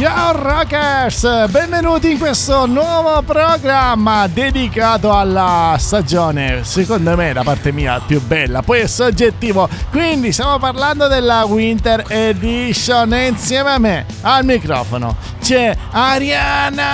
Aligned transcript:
Ciao 0.00 0.32
Rockers, 0.32 1.50
benvenuti 1.50 2.12
in 2.12 2.18
questo 2.18 2.64
nuovo 2.64 3.20
programma 3.20 4.26
dedicato 4.28 5.12
alla 5.12 5.76
stagione, 5.78 6.64
secondo 6.64 7.14
me 7.16 7.34
da 7.34 7.42
parte 7.42 7.70
mia 7.70 8.00
più 8.00 8.18
bella, 8.22 8.62
poi 8.62 8.80
è 8.80 8.86
soggettivo, 8.86 9.68
quindi 9.90 10.32
stiamo 10.32 10.58
parlando 10.58 11.06
della 11.06 11.44
Winter 11.44 12.06
Edition 12.08 13.12
e 13.12 13.26
insieme 13.26 13.70
a 13.72 13.78
me 13.78 14.06
al 14.22 14.42
microfono 14.46 15.14
c'è 15.38 15.76
Ariana! 15.90 16.86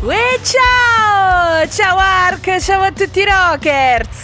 Uè, 0.00 0.38
ciao! 0.44 1.07
Ciao 1.70 1.98
Ark, 1.98 2.58
ciao 2.60 2.82
a 2.82 2.92
tutti 2.92 3.20
i 3.20 3.24
rockers! 3.24 4.22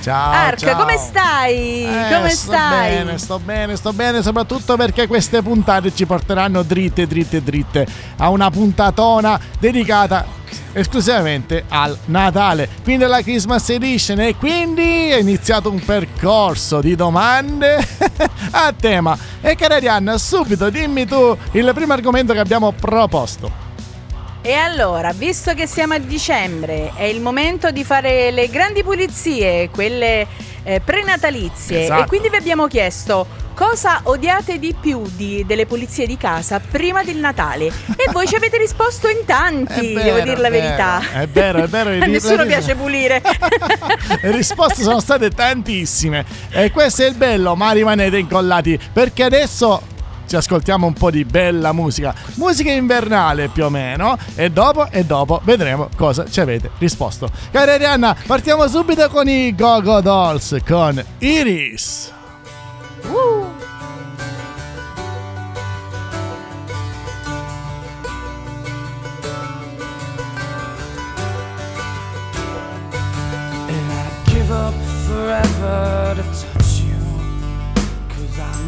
Ciao! 0.00 0.30
Ark, 0.32 0.58
ciao. 0.58 0.76
come 0.76 0.96
stai? 0.96 1.84
Eh, 1.84 2.14
come 2.14 2.30
sto 2.30 2.52
stai? 2.52 2.90
bene, 2.94 3.18
sto 3.18 3.38
bene, 3.38 3.76
sto 3.76 3.92
bene, 3.92 4.22
soprattutto 4.22 4.76
perché 4.76 5.06
queste 5.06 5.42
puntate 5.42 5.94
ci 5.94 6.06
porteranno 6.06 6.62
dritte, 6.62 7.06
dritte, 7.06 7.42
dritte 7.42 7.86
a 8.16 8.30
una 8.30 8.50
puntatona 8.50 9.38
dedicata 9.58 10.24
esclusivamente 10.72 11.64
al 11.68 11.96
Natale, 12.06 12.68
quindi 12.82 13.04
alla 13.04 13.20
Christmas 13.20 13.68
Edition 13.68 14.20
e 14.20 14.36
quindi 14.36 15.10
è 15.10 15.18
iniziato 15.18 15.70
un 15.70 15.84
percorso 15.84 16.80
di 16.80 16.94
domande 16.94 17.76
a 18.52 18.72
tema. 18.78 19.16
E 19.40 19.54
cara 19.56 19.76
Arianna, 19.76 20.16
subito 20.18 20.70
dimmi 20.70 21.06
tu 21.06 21.36
il 21.52 21.70
primo 21.74 21.92
argomento 21.92 22.32
che 22.32 22.40
abbiamo 22.40 22.72
proposto. 22.72 23.63
E 24.46 24.52
allora, 24.52 25.12
visto 25.14 25.54
che 25.54 25.66
siamo 25.66 25.94
a 25.94 25.98
dicembre, 25.98 26.92
è 26.96 27.04
il 27.04 27.22
momento 27.22 27.70
di 27.70 27.82
fare 27.82 28.30
le 28.30 28.48
grandi 28.50 28.82
pulizie, 28.82 29.70
quelle 29.70 30.26
eh, 30.64 30.80
prenatalizie. 30.84 31.84
Esatto. 31.84 32.02
E 32.02 32.06
quindi 32.06 32.28
vi 32.28 32.36
abbiamo 32.36 32.66
chiesto 32.66 33.26
cosa 33.54 34.00
odiate 34.02 34.58
di 34.58 34.74
più 34.78 35.02
di- 35.16 35.44
delle 35.46 35.64
pulizie 35.64 36.06
di 36.06 36.18
casa 36.18 36.60
prima 36.60 37.02
del 37.02 37.16
Natale. 37.16 37.68
E 37.96 38.10
voi 38.12 38.26
ci 38.26 38.34
avete 38.34 38.58
risposto 38.58 39.08
in 39.08 39.24
tanti, 39.24 39.92
È 39.94 40.02
devo 40.02 40.16
vero, 40.16 40.24
dire 40.24 40.36
la 40.36 40.48
è 40.48 40.50
verità. 40.50 41.00
vero, 41.00 41.22
è 41.22 41.26
vero, 41.26 41.58
è 41.62 41.66
vero, 41.68 41.90
A 42.04 42.06
nessuno 42.06 42.44
piace 42.44 42.74
pulire. 42.74 43.22
Le 44.20 44.30
risposte 44.30 44.82
sono 44.82 45.00
state 45.00 45.30
tantissime 45.30 46.22
e 46.50 46.70
questo 46.70 47.02
è 47.02 47.06
il 47.06 47.14
bello, 47.14 47.56
ma 47.56 47.70
rimanete 47.72 48.18
incollati 48.18 48.78
perché 48.92 49.22
adesso 49.22 49.80
ci 50.26 50.36
ascoltiamo 50.36 50.86
un 50.86 50.92
po' 50.92 51.10
di 51.10 51.24
bella 51.24 51.72
musica, 51.72 52.14
musica 52.34 52.70
invernale 52.72 53.48
più 53.48 53.64
o 53.64 53.70
meno 53.70 54.16
e 54.34 54.50
dopo 54.50 54.90
e 54.90 55.04
dopo 55.04 55.40
vedremo 55.44 55.88
cosa 55.96 56.28
ci 56.28 56.40
avete 56.40 56.70
risposto. 56.78 57.28
Cara 57.50 57.74
Arianna, 57.74 58.16
partiamo 58.26 58.66
subito 58.68 59.08
con 59.08 59.28
i 59.28 59.54
Go 59.54 59.80
Go 59.82 60.00
Dolls 60.00 60.56
con 60.66 61.02
Iris. 61.18 62.12
Uh. 63.02 63.62
Forever 75.06 76.14
to 76.16 76.63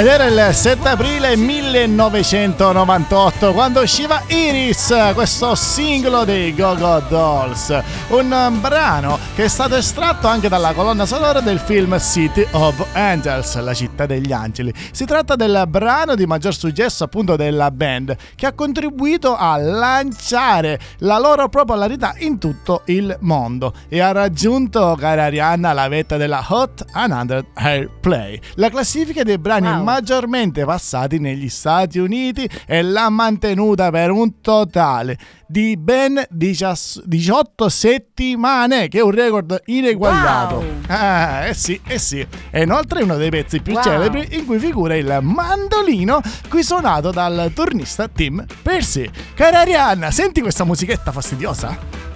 Ed 0.00 0.06
era 0.06 0.24
il 0.24 0.54
7 0.54 0.88
aprile 0.88 1.36
1998 1.36 3.52
quando 3.52 3.82
usciva 3.82 4.22
Iris, 4.28 4.94
questo 5.12 5.54
singolo 5.54 6.24
dei 6.24 6.54
Go 6.54 6.74
Go 6.74 7.02
Dolls, 7.06 7.78
un 8.08 8.56
brano 8.62 9.18
che 9.34 9.44
è 9.44 9.48
stato 9.48 9.74
estratto 9.74 10.26
anche 10.26 10.48
dalla 10.48 10.72
colonna 10.72 11.04
sonora 11.04 11.40
del 11.40 11.58
film 11.58 12.00
City 12.00 12.46
of 12.52 12.82
Angels, 12.94 13.60
la 13.60 13.74
città 13.74 14.06
degli 14.06 14.32
angeli. 14.32 14.72
Si 14.90 15.04
tratta 15.04 15.36
del 15.36 15.64
brano 15.68 16.14
di 16.14 16.24
maggior 16.24 16.54
successo 16.54 17.04
appunto 17.04 17.36
della 17.36 17.70
band 17.70 18.16
che 18.36 18.46
ha 18.46 18.54
contribuito 18.54 19.36
a 19.36 19.58
lanciare 19.58 20.80
la 21.00 21.18
loro 21.18 21.50
popolarità 21.50 22.14
in 22.20 22.38
tutto 22.38 22.84
il 22.86 23.14
mondo 23.20 23.74
e 23.86 24.00
ha 24.00 24.12
raggiunto, 24.12 24.96
cara 24.98 25.24
Arianna, 25.24 25.74
la 25.74 25.88
vetta 25.88 26.16
della 26.16 26.42
Hot 26.48 26.86
100 26.90 27.48
Airplay, 27.52 28.40
la 28.54 28.70
classifica 28.70 29.24
dei 29.24 29.36
brani 29.36 29.66
wow 29.66 29.88
maggiormente 29.90 30.64
passati 30.64 31.18
negli 31.18 31.48
Stati 31.48 31.98
Uniti 31.98 32.48
e 32.66 32.82
l'ha 32.82 33.08
mantenuta 33.08 33.90
per 33.90 34.10
un 34.10 34.40
totale 34.40 35.18
di 35.46 35.76
ben 35.76 36.22
18 36.28 37.68
settimane, 37.68 38.86
che 38.86 38.98
è 38.98 39.02
un 39.02 39.10
record 39.10 39.62
ineguagliato. 39.66 40.54
Wow. 40.56 40.64
Ah, 40.86 41.46
eh 41.46 41.54
sì, 41.54 41.80
eh 41.84 41.98
sì. 41.98 42.24
E 42.50 42.62
inoltre 42.62 43.00
è 43.00 43.02
uno 43.02 43.16
dei 43.16 43.30
pezzi 43.30 43.60
più 43.60 43.72
wow. 43.72 43.82
celebri 43.82 44.28
in 44.32 44.46
cui 44.46 44.58
figura 44.58 44.94
il 44.94 45.18
mandolino 45.20 46.20
qui 46.48 46.62
suonato 46.62 47.10
dal 47.10 47.50
turnista 47.52 48.06
Tim 48.06 48.44
Percy. 48.62 49.10
Cara 49.34 49.60
Arianna, 49.60 50.12
senti 50.12 50.40
questa 50.40 50.64
musichetta 50.64 51.10
fastidiosa? 51.10 52.09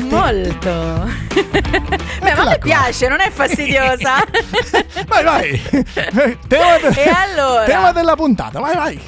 Molto. 0.00 1.10
Beh, 2.20 2.34
ma 2.34 2.44
mi 2.44 2.58
piace, 2.58 3.08
non 3.08 3.20
è 3.20 3.30
fastidiosa. 3.30 4.24
vai, 5.06 5.24
vai. 5.24 5.62
Tema, 6.48 6.78
de- 6.78 7.02
e 7.02 7.08
allora? 7.08 7.64
tema 7.64 7.92
della 7.92 8.14
puntata, 8.14 8.60
vai, 8.60 8.74
vai. 8.74 9.00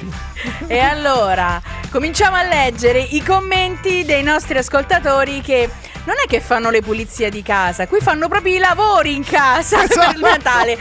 E 0.67 0.79
allora, 0.79 1.61
cominciamo 1.89 2.35
a 2.35 2.43
leggere 2.43 2.99
i 2.99 3.23
commenti 3.23 4.05
dei 4.05 4.21
nostri 4.21 4.57
ascoltatori 4.57 5.41
che 5.41 5.69
non 6.05 6.15
è 6.23 6.27
che 6.27 6.39
fanno 6.39 6.69
le 6.69 6.81
pulizie 6.81 7.29
di 7.29 7.41
casa, 7.41 7.87
qui 7.87 7.99
fanno 7.99 8.27
proprio 8.27 8.55
i 8.55 8.59
lavori 8.59 9.15
in 9.15 9.23
casa 9.23 9.83
esatto. 9.83 9.99
per 9.99 10.15
il 10.15 10.21
Natale. 10.21 10.77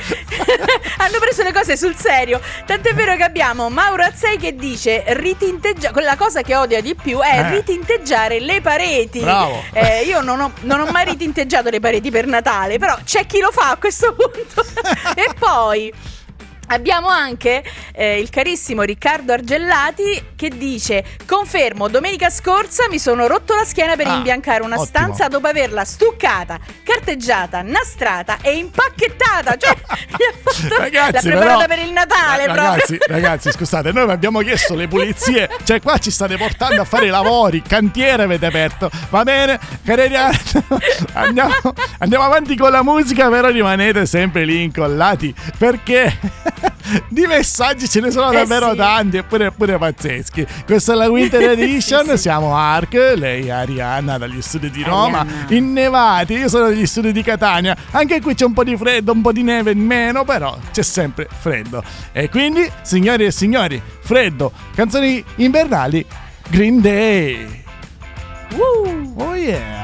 Hanno 0.99 1.19
preso 1.19 1.43
le 1.43 1.53
cose 1.53 1.77
sul 1.77 1.97
serio. 1.97 2.41
Tant'è 2.67 2.95
vero 2.95 3.17
che 3.17 3.23
abbiamo 3.23 3.71
Mauro 3.71 4.03
Azzei 4.03 4.37
che 4.37 4.55
dice 4.55 5.03
ritinteggiare. 5.07 5.93
Quella 5.93 6.17
cosa 6.17 6.43
che 6.43 6.55
odia 6.55 6.81
di 6.81 6.95
più 6.95 7.21
è 7.21 7.39
eh. 7.39 7.51
ritinteggiare 7.51 8.39
le 8.39 8.61
pareti. 8.61 9.21
Bravo. 9.21 9.63
Eh, 9.73 9.94
io 10.03 10.21
non 10.21 10.41
ho, 10.41 10.53
non 10.61 10.81
ho 10.81 10.87
mai 10.91 11.05
ritinteggiato 11.05 11.71
le 11.71 11.81
pareti 11.81 12.11
per 12.11 12.27
Natale, 12.27 12.79
però 12.79 12.97
c'è 13.05 13.27
chi 13.27 13.41
lo 13.41 13.51
fa 13.51 13.71
a 13.71 13.77
questo 13.77 14.15
punto. 14.15 14.65
e 15.15 15.35
poi. 15.39 15.93
Abbiamo 16.75 17.09
anche 17.09 17.63
eh, 17.93 18.19
il 18.19 18.31
carissimo 18.31 18.83
Riccardo 18.83 19.33
Argellati 19.33 20.33
che 20.35 20.49
dice: 20.49 21.05
Confermo, 21.27 21.89
domenica 21.89 22.31
scorsa 22.31 22.89
mi 22.89 22.99
sono 22.99 23.27
rotto 23.27 23.55
la 23.55 23.65
schiena 23.65 23.95
per 23.97 24.09
ah, 24.09 24.15
imbiancare 24.15 24.63
una 24.63 24.75
ottimo. 24.75 24.87
stanza 24.87 25.29
dopo 25.29 25.47
averla 25.47 25.85
stuccata, 25.85 26.59
carteggiata, 26.83 27.63
nastrata 27.63 28.39
e 28.43 28.57
impacchettata. 28.57 29.57
Cioè, 29.57 29.77
ragazzi, 30.79 31.13
l'ha 31.13 31.21
preparata 31.21 31.67
però, 31.67 31.67
per 31.67 31.79
il 31.79 31.93
Natale. 31.93 32.47
Ragazzi, 32.47 32.99
ragazzi, 33.07 33.53
scusate, 33.53 33.93
noi 33.93 34.11
abbiamo 34.11 34.41
chiesto 34.41 34.75
le 34.75 34.89
pulizie, 34.89 35.49
cioè 35.63 35.81
qua 35.81 35.99
ci 35.99 36.11
state 36.11 36.37
portando 36.37 36.83
a 36.83 36.85
fare 36.85 37.07
i 37.07 37.11
lavori, 37.11 37.63
cantiere 37.63 38.25
avete 38.25 38.47
aperto. 38.47 38.91
Va 39.11 39.23
bene, 39.23 39.59
cari 39.85 40.13
andiamo, 41.15 41.55
andiamo 41.99 42.25
avanti 42.25 42.57
con 42.57 42.71
la 42.71 42.83
musica, 42.83 43.29
però 43.29 43.49
rimanete 43.49 44.07
sempre 44.07 44.45
lì 44.45 44.63
incollati 44.63 45.35
perché 45.57 46.19
di 47.09 47.27
messaggi 47.27 47.89
ce 47.89 48.01
ne 48.01 48.11
sono 48.11 48.31
eh 48.31 48.37
davvero 48.37 48.71
sì. 48.71 48.77
tanti 48.77 49.17
eppure, 49.19 49.47
eppure 49.47 49.79
pazzeschi. 49.79 50.47
Questa 50.65 50.93
è 50.93 50.97
la 50.97 51.09
Winter 51.09 51.43
Edition, 51.51 52.07
sì, 52.09 52.17
siamo 52.19 52.57
Ark, 52.57 53.15
lei 53.17 53.47
è 53.47 53.51
Arianna 53.51 54.19
dagli 54.19 54.43
studi 54.43 54.71
di 54.71 54.83
Roma, 54.83 55.21
Arianna. 55.21 55.55
innevati, 55.55 56.35
io 56.35 56.49
sono 56.49 56.69
dagli 56.69 56.87
studi 56.87 57.13
di 57.13 57.23
Catania. 57.23 57.77
Anche 57.93 58.21
qui 58.21 58.35
c'è 58.35 58.45
un 58.45 58.53
po' 58.53 58.65
di 58.65 58.77
freddo, 58.77 59.13
un 59.13 59.23
po' 59.23 59.33
di 59.33 59.43
neve 59.43 59.73
in 59.73 59.81
meno, 59.81 60.25
però 60.25 60.57
c'è 60.73 60.83
sempre 60.83 61.29
freddo. 61.31 61.83
E 62.13 62.29
quindi, 62.29 62.71
signori 62.83 63.25
e 63.25 63.31
signori, 63.31 63.81
freddo, 64.01 64.53
canzoni 64.75 65.23
invernali, 65.37 66.05
Green 66.49 66.81
Day. 66.81 67.63
Woo! 68.55 69.13
Oh 69.17 69.35
yeah! 69.35 69.84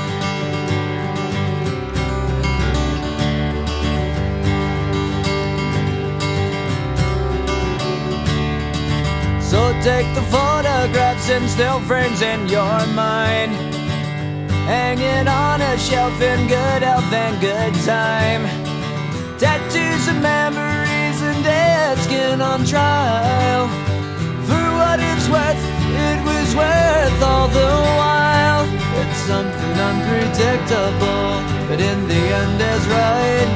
So 9.61 9.73
take 9.83 10.09
the 10.15 10.23
photographs 10.33 11.29
and 11.29 11.47
still 11.47 11.79
frames 11.81 12.23
in 12.23 12.47
your 12.47 12.79
mind. 12.97 13.51
Hanging 14.65 15.27
on 15.27 15.61
a 15.61 15.77
shelf 15.77 16.19
in 16.19 16.47
good 16.47 16.81
health 16.81 17.13
and 17.13 17.39
good 17.39 17.73
time. 17.85 18.41
Tattoos 19.37 20.07
of 20.07 20.17
memories 20.19 21.21
and 21.21 21.43
dead 21.43 21.95
skin 21.99 22.41
on 22.41 22.65
trial. 22.65 23.67
For 24.49 24.65
what 24.79 24.97
it's 24.99 25.27
worth, 25.29 25.63
it 26.09 26.19
was 26.25 26.49
worth 26.55 27.21
all 27.21 27.47
the 27.47 27.73
while. 28.01 28.65
It's 29.01 29.19
something 29.29 29.75
unpredictable, 29.89 31.29
but 31.67 31.79
in 31.79 32.07
the 32.07 32.23
end 32.41 32.59
is 32.73 32.83
right. 32.97 33.49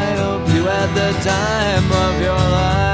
I 0.00 0.06
hope 0.24 0.44
you 0.54 0.62
had 0.64 0.90
the 1.00 1.12
time 1.20 1.86
of 2.06 2.12
your 2.22 2.44
life. 2.56 2.93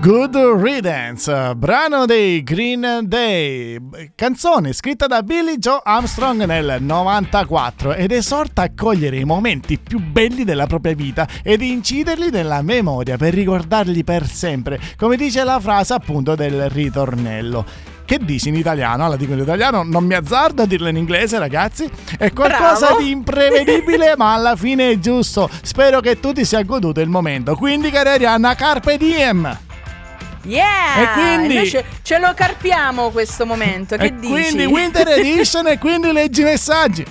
Good 0.00 0.36
Riddance, 0.36 1.56
brano 1.56 2.06
dei 2.06 2.44
Green 2.44 3.00
Day, 3.02 3.80
canzone 4.14 4.72
scritta 4.72 5.08
da 5.08 5.24
Billy 5.24 5.58
Joe 5.58 5.80
Armstrong 5.82 6.44
nel 6.44 6.76
94 6.78 7.94
ed 7.94 8.12
esorta 8.12 8.62
a 8.62 8.70
cogliere 8.74 9.16
i 9.16 9.24
momenti 9.24 9.76
più 9.76 9.98
belli 9.98 10.44
della 10.44 10.66
propria 10.66 10.94
vita 10.94 11.26
ed 11.42 11.62
inciderli 11.62 12.30
nella 12.30 12.62
memoria 12.62 13.16
per 13.16 13.34
ricordarli 13.34 14.04
per 14.04 14.24
sempre, 14.28 14.78
come 14.96 15.16
dice 15.16 15.42
la 15.42 15.58
frase 15.58 15.94
appunto 15.94 16.36
del 16.36 16.70
ritornello. 16.70 17.64
Che 18.04 18.18
dici 18.22 18.50
in 18.50 18.54
italiano? 18.54 19.08
La 19.08 19.16
dico 19.16 19.32
in 19.32 19.40
italiano, 19.40 19.82
non 19.82 20.04
mi 20.04 20.14
azzardo 20.14 20.62
a 20.62 20.66
dirla 20.66 20.88
in 20.90 20.96
inglese, 20.96 21.38
ragazzi. 21.38 21.90
È 22.16 22.32
qualcosa 22.32 22.86
Bravo. 22.86 23.02
di 23.02 23.10
imprevedibile, 23.10 24.14
ma 24.16 24.32
alla 24.32 24.56
fine 24.56 24.92
è 24.92 24.98
giusto. 24.98 25.50
Spero 25.62 26.00
che 26.00 26.18
tu 26.18 26.32
ti 26.32 26.46
sia 26.46 26.62
goduto 26.62 27.00
il 27.00 27.10
momento. 27.10 27.54
Quindi, 27.54 27.90
cara 27.90 28.12
Arianna, 28.12 28.54
Carpe 28.54 28.96
Diem! 28.96 29.66
Yeah! 30.42 31.02
E 31.02 31.12
quindi- 31.12 31.54
Noi 31.54 31.68
ce, 31.68 31.84
ce 32.02 32.18
lo 32.18 32.32
carpiamo 32.34 33.10
questo 33.10 33.44
momento. 33.46 33.96
Che 33.96 34.04
e 34.06 34.14
dici? 34.18 34.32
quindi 34.32 34.64
Winter 34.64 35.06
Edition 35.18 35.66
e 35.68 35.78
quindi 35.78 36.12
leggi 36.12 36.40
i 36.40 36.44
messaggi. 36.44 37.04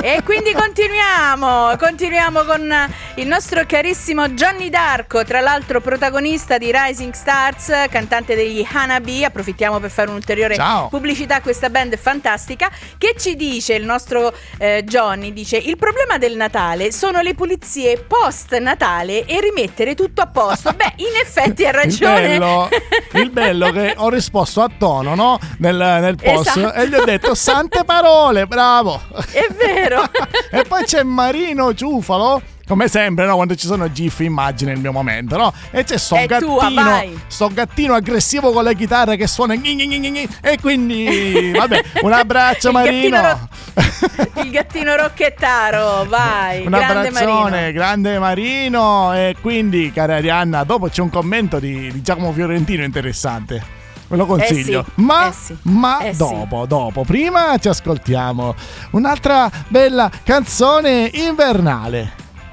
E 0.00 0.22
quindi 0.24 0.52
continuiamo, 0.54 1.76
continuiamo 1.76 2.44
con 2.44 2.72
il 3.16 3.26
nostro 3.26 3.64
carissimo 3.66 4.28
Johnny 4.30 4.70
Darko, 4.70 5.22
tra 5.22 5.40
l'altro 5.40 5.80
protagonista 5.82 6.56
di 6.56 6.72
Rising 6.74 7.12
Stars, 7.12 7.70
cantante 7.90 8.34
degli 8.34 8.66
Hanabi, 8.68 9.22
approfittiamo 9.22 9.78
per 9.80 9.90
fare 9.90 10.08
un'ulteriore 10.08 10.54
Ciao. 10.54 10.88
pubblicità 10.88 11.36
a 11.36 11.40
questa 11.42 11.68
band 11.68 11.96
fantastica, 11.98 12.70
che 12.96 13.14
ci 13.18 13.36
dice 13.36 13.74
il 13.74 13.84
nostro 13.84 14.32
eh, 14.58 14.82
Johnny, 14.84 15.32
dice 15.32 15.58
il 15.58 15.76
problema 15.76 16.16
del 16.16 16.36
Natale 16.36 16.90
sono 16.90 17.20
le 17.20 17.34
pulizie 17.34 17.98
post 17.98 18.56
Natale 18.58 19.26
e 19.26 19.40
rimettere 19.40 19.94
tutto 19.94 20.22
a 20.22 20.26
posto. 20.26 20.72
Beh, 20.74 20.94
in 20.96 21.14
effetti 21.22 21.66
ha 21.66 21.68
Il 21.68 21.74
ragione. 21.74 22.38
bello, 22.38 22.68
il 23.12 23.30
bello 23.30 23.70
che 23.70 23.92
ho 23.96 24.08
risposto 24.08 24.62
a 24.62 24.70
tono, 24.76 25.14
no? 25.14 25.38
Nel, 25.58 25.76
nel 25.76 26.16
post 26.16 26.56
Esatto. 26.56 26.72
e 26.72 26.88
gli 26.88 26.94
ho 26.94 27.04
detto 27.04 27.34
sante 27.34 27.84
parole, 27.84 28.46
bravo. 28.46 28.98
È 29.30 29.46
vero. 29.52 29.80
e 30.50 30.64
poi 30.64 30.84
c'è 30.84 31.02
Marino 31.02 31.74
Ciufalo. 31.74 32.42
Come 32.66 32.88
sempre, 32.88 33.26
no? 33.26 33.34
Quando 33.34 33.54
ci 33.54 33.66
sono 33.66 33.90
GIF, 33.90 34.20
immagine 34.20 34.72
il 34.72 34.78
mio 34.78 34.92
momento, 34.92 35.36
no? 35.36 35.52
E 35.72 35.84
c'è 35.84 35.98
sto 35.98 36.14
È 36.14 36.26
gattino, 36.26 36.56
tua, 36.56 37.02
sto 37.26 37.48
gattino 37.52 37.94
aggressivo 37.94 38.52
con 38.52 38.64
le 38.64 38.74
chitarre 38.74 39.16
che 39.16 39.26
suona 39.26 39.56
gni 39.56 39.74
gni 39.74 40.00
gni 40.00 40.28
e 40.40 40.58
quindi, 40.60 41.52
vabbè, 41.54 41.82
un 42.02 42.12
abbraccio 42.12 42.68
Il 42.70 42.74
gattino 42.74 43.20
Marino. 43.20 43.48
Il 44.44 44.50
gattino 44.50 44.94
rocchettaro, 44.94 46.04
vai. 46.04 46.64
Un 46.64 46.70
grande 46.70 47.08
abbraccione, 47.08 47.50
Marino. 47.50 47.72
grande 47.72 48.18
Marino. 48.18 49.12
E 49.12 49.36
quindi, 49.40 49.90
cara 49.92 50.16
Arianna, 50.16 50.62
dopo 50.64 50.88
c'è 50.88 51.02
un 51.02 51.10
commento 51.10 51.58
di, 51.58 51.90
di 51.92 52.00
Giacomo 52.00 52.32
Fiorentino 52.32 52.84
interessante. 52.84 53.81
Ve 54.12 54.18
lo 54.18 54.26
consiglio. 54.26 54.80
Eh 54.80 54.84
sì, 54.84 54.90
ma 54.96 55.28
eh 55.28 55.32
sì, 55.32 55.56
ma 55.62 56.00
eh 56.00 56.12
sì. 56.12 56.18
dopo, 56.18 56.66
dopo. 56.66 57.02
Prima 57.02 57.56
ci 57.56 57.68
ascoltiamo 57.68 58.54
un'altra 58.90 59.50
bella 59.68 60.10
canzone 60.22 61.08
invernale. 61.14 62.12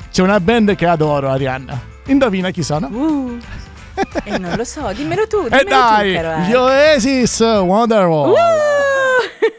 C'è 0.10 0.22
una 0.22 0.40
band 0.40 0.74
che 0.76 0.86
adoro, 0.86 1.30
Arianna. 1.30 1.78
Indovina 2.06 2.50
chi 2.52 2.64
sono? 2.64 2.88
Uh. 2.88 3.40
E 4.24 4.38
non 4.38 4.54
lo 4.56 4.64
so, 4.64 4.90
dimmelo 4.94 5.28
tu, 5.28 5.48
E 5.50 5.50
dimmelo 5.50 5.68
dai, 5.68 6.16
tu, 6.16 6.50
gli 6.50 6.54
Oasis 6.54 7.40
Wonderwall. 7.42 8.30
Uh. 8.30 8.36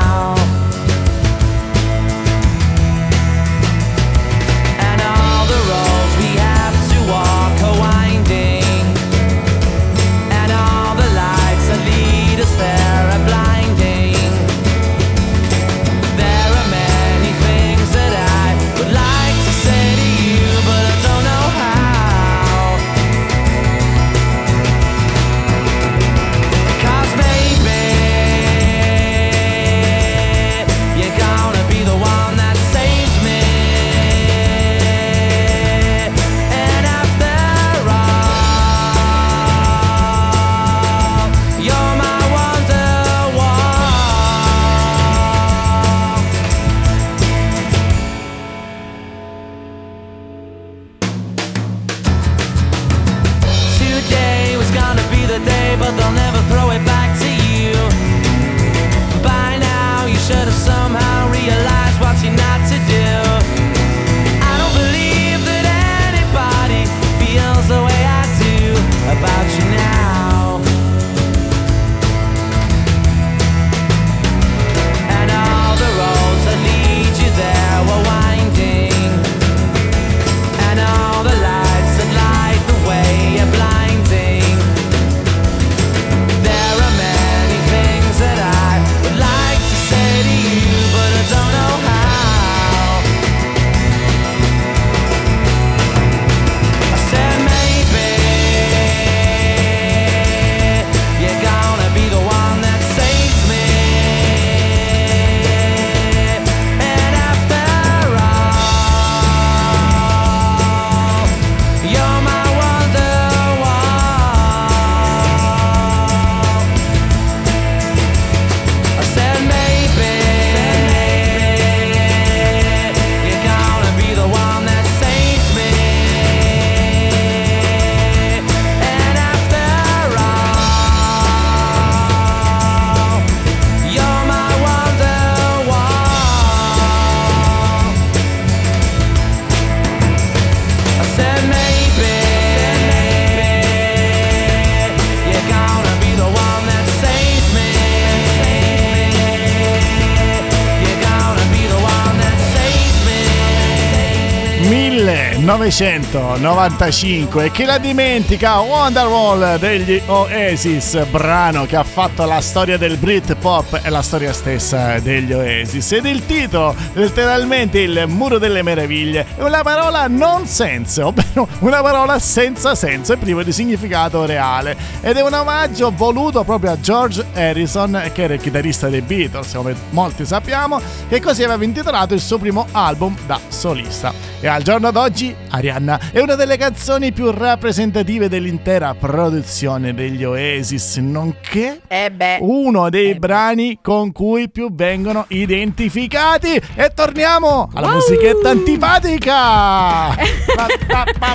1995 155.51 157.45
e 157.45 157.51
chi 157.51 157.65
la 157.65 157.77
dimentica? 157.77 158.59
Wonderwall 158.59 159.57
degli 159.57 160.01
Oasis, 160.05 161.03
brano 161.07 161.65
che 161.65 161.75
ha 161.75 161.83
fatto 161.83 162.23
la 162.25 162.39
storia 162.39 162.77
del 162.77 162.95
Britpop 162.97 163.81
e 163.83 163.89
la 163.89 164.01
storia 164.01 164.31
stessa 164.31 164.99
degli 164.99 165.33
Oasis. 165.33 165.91
Ed 165.91 166.05
il 166.05 166.25
titolo 166.25 166.73
letteralmente 166.93 167.79
il 167.79 168.05
muro 168.07 168.37
delle 168.37 168.63
meraviglie 168.63 169.25
è 169.35 169.43
una 169.43 169.61
parola 169.61 170.07
nonsense, 170.07 171.01
ovvero 171.03 171.47
una 171.59 171.81
parola 171.81 172.17
senza 172.19 172.73
senso 172.73 173.11
e 173.13 173.17
privo 173.17 173.43
di 173.43 173.51
significato 173.51 174.25
reale. 174.25 174.77
Ed 175.01 175.17
è 175.17 175.21
un 175.21 175.33
omaggio 175.33 175.91
voluto 175.93 176.43
proprio 176.43 176.71
a 176.71 176.79
George 176.79 177.25
Harrison 177.33 178.09
che 178.13 178.23
era 178.23 178.35
il 178.35 178.39
chitarrista 178.39 178.87
dei 178.87 179.01
Beatles 179.01 179.51
come 179.53 179.75
molti 179.89 180.25
sappiamo 180.25 180.79
che 181.09 181.19
così 181.19 181.43
aveva 181.43 181.63
intitolato 181.63 182.13
il 182.13 182.21
suo 182.21 182.37
primo 182.37 182.67
album 182.71 183.17
da 183.25 183.39
solista. 183.49 184.13
E 184.39 184.47
al 184.47 184.63
giorno 184.63 184.89
d'oggi 184.91 185.35
Arianna 185.51 185.99
è 186.13 186.19
una 186.19 186.35
delle 186.35 186.55
canzoni 186.55 187.11
più 187.11 187.29
rappresentative 187.29 188.29
dell'intera 188.29 188.93
produzione 188.93 189.93
degli 189.93 190.23
Oasis, 190.23 190.95
nonché 190.97 191.81
Eh 191.87 192.37
uno 192.39 192.89
dei 192.89 193.11
Eh 193.11 193.15
brani 193.15 193.79
con 193.81 194.13
cui 194.13 194.49
più 194.49 194.73
vengono 194.73 195.25
identificati. 195.27 196.61
E 196.75 196.91
torniamo 196.95 197.69
alla 197.73 197.87
Wow! 197.87 197.95
musichetta 197.95 198.49
antipatica. 198.49 200.15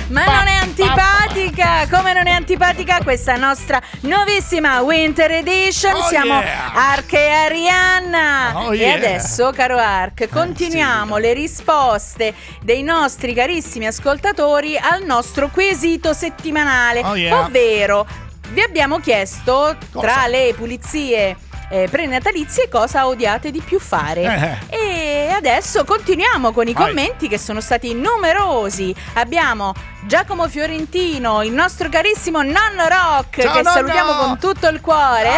Ma 0.07 0.25
non 0.25 0.47
è 0.47 0.55
antipatica! 0.61 1.87
Come 1.89 2.13
non 2.13 2.25
è 2.25 2.31
antipatica 2.31 2.99
questa 3.03 3.35
nostra 3.35 3.79
nuovissima 4.01 4.81
Winter 4.81 5.31
Edition? 5.31 5.93
Oh, 5.93 6.07
Siamo 6.07 6.39
yeah! 6.39 6.73
Ark 6.73 7.13
e 7.13 7.29
Arianna. 7.29 8.51
Oh, 8.55 8.73
e 8.73 8.77
yeah! 8.77 8.95
adesso, 8.95 9.51
caro 9.51 9.77
Ark, 9.77 10.27
continuiamo 10.27 11.15
sì. 11.15 11.21
le 11.21 11.33
risposte 11.33 12.33
dei 12.63 12.81
nostri 12.81 13.33
carissimi 13.35 13.85
ascoltatori 13.85 14.05
al 14.09 15.03
nostro 15.03 15.49
quesito 15.49 16.13
settimanale. 16.13 17.01
Oh, 17.03 17.15
yeah! 17.15 17.45
Ovvero, 17.45 18.05
vi 18.49 18.61
abbiamo 18.61 18.99
chiesto 18.99 19.75
Cosa? 19.91 20.07
tra 20.07 20.27
le 20.27 20.53
pulizie 20.55 21.35
eh, 21.69 21.87
prenatalizie 21.89 22.69
cosa 22.69 23.07
odiate 23.07 23.51
di 23.51 23.61
più 23.61 23.79
fare. 23.79 24.59
Eh. 24.69 24.77
E 24.77 25.29
adesso 25.31 25.83
continuiamo 25.83 26.51
con 26.51 26.67
i 26.67 26.73
Vai. 26.73 26.87
commenti 26.87 27.27
che 27.27 27.37
sono 27.37 27.59
stati 27.59 27.93
numerosi. 27.93 28.95
Abbiamo 29.15 29.73
Giacomo 30.05 30.47
Fiorentino, 30.47 31.43
il 31.43 31.51
nostro 31.51 31.89
carissimo 31.89 32.41
nonno 32.41 32.87
Rock, 32.87 33.41
Ciao, 33.41 33.53
che 33.53 33.61
nonno! 33.61 33.71
salutiamo 33.71 34.13
con 34.13 34.39
tutto 34.39 34.67
il 34.67 34.79
cuore, 34.79 35.31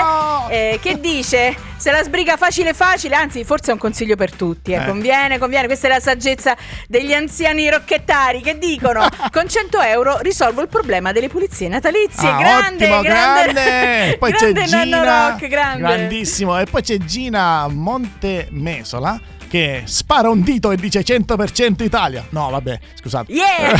eh, 0.50 0.80
che 0.82 1.00
dice 1.00 1.56
se 1.80 1.92
la 1.92 2.04
sbriga 2.04 2.36
facile 2.36 2.74
facile, 2.74 3.16
anzi 3.16 3.44
forse 3.46 3.72
è 3.72 3.74
un 3.74 3.80
consiglio 3.80 4.16
per 4.18 4.34
tutti, 4.34 4.72
eh, 4.74 4.82
Eh. 4.82 4.86
conviene, 4.86 5.38
conviene, 5.38 5.66
questa 5.68 5.88
è 5.88 5.90
la 5.90 6.00
saggezza 6.02 6.56
degli 6.88 7.14
anziani 7.14 7.70
rocchettari 7.70 8.42
che 8.42 8.58
dicono 8.58 9.08
con 9.32 9.48
100 9.48 9.80
euro 9.82 10.18
risolvo 10.20 10.62
il 10.62 10.68
problema 10.68 11.12
delle 11.14 11.30
pulizie 11.30 11.70
natalizie. 11.70 12.28
Ah, 12.30 12.38
grande, 12.38 12.86
ottimo, 12.86 13.02
grande, 13.02 13.54
grande. 13.54 14.18
Poi 14.20 14.32
grande 14.32 14.62
c'è 14.62 14.68
Gina, 14.84 15.30
Rock, 15.30 15.48
grande. 15.48 15.80
grandissimo. 15.80 16.60
E 16.60 16.66
poi 16.66 16.82
c'è 16.82 16.98
Gina 16.98 17.68
Montemesola 17.70 19.20
che 19.48 19.84
spara 19.86 20.30
un 20.30 20.42
dito 20.42 20.72
e 20.72 20.76
dice 20.76 21.00
100% 21.04 21.84
Italia. 21.84 22.26
No, 22.30 22.50
vabbè, 22.50 22.80
scusate. 22.96 23.32
Yeah! 23.32 23.74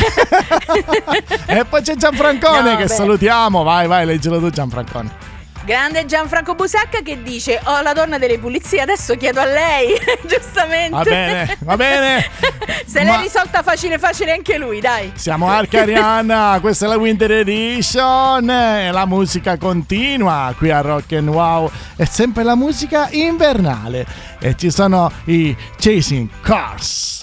e 1.60 1.64
poi 1.64 1.82
c'è 1.82 1.94
Gianfrancone 1.94 2.72
No, 2.72 2.76
che 2.76 2.88
salutiamo. 2.88 3.62
Vai, 3.62 3.86
vai, 3.86 4.04
leggilo 4.06 4.38
tu 4.40 4.50
Gianfrancone. 4.50 5.29
Grande 5.70 6.04
Gianfranco 6.04 6.56
Busacca 6.56 7.00
che 7.00 7.22
dice: 7.22 7.60
Ho 7.62 7.80
la 7.80 7.92
donna 7.92 8.18
delle 8.18 8.40
pulizie, 8.40 8.80
adesso 8.80 9.16
chiedo 9.16 9.38
a 9.38 9.44
lei. 9.44 9.96
Giustamente. 10.26 10.90
Va 10.90 11.02
bene, 11.04 11.58
va 11.60 11.76
bene. 11.76 12.30
Se 12.84 13.04
Ma- 13.04 13.12
l'è 13.12 13.22
risolta 13.22 13.62
facile, 13.62 13.96
facile 13.96 14.32
anche 14.32 14.58
lui, 14.58 14.80
dai. 14.80 15.12
Siamo 15.14 15.48
Arcariana, 15.48 16.58
questa 16.60 16.86
è 16.86 16.88
la 16.88 16.96
Winter 16.96 17.30
Edition 17.30 18.46
la 18.46 19.06
musica 19.06 19.56
continua 19.58 20.52
qui 20.58 20.72
a 20.72 20.80
Rock 20.80 21.12
and 21.12 21.28
Wow. 21.28 21.70
È 21.94 22.04
sempre 22.04 22.42
la 22.42 22.56
musica 22.56 23.06
invernale 23.12 24.04
e 24.40 24.56
ci 24.56 24.72
sono 24.72 25.08
i 25.26 25.56
Chasing 25.78 26.28
Cars. 26.40 27.19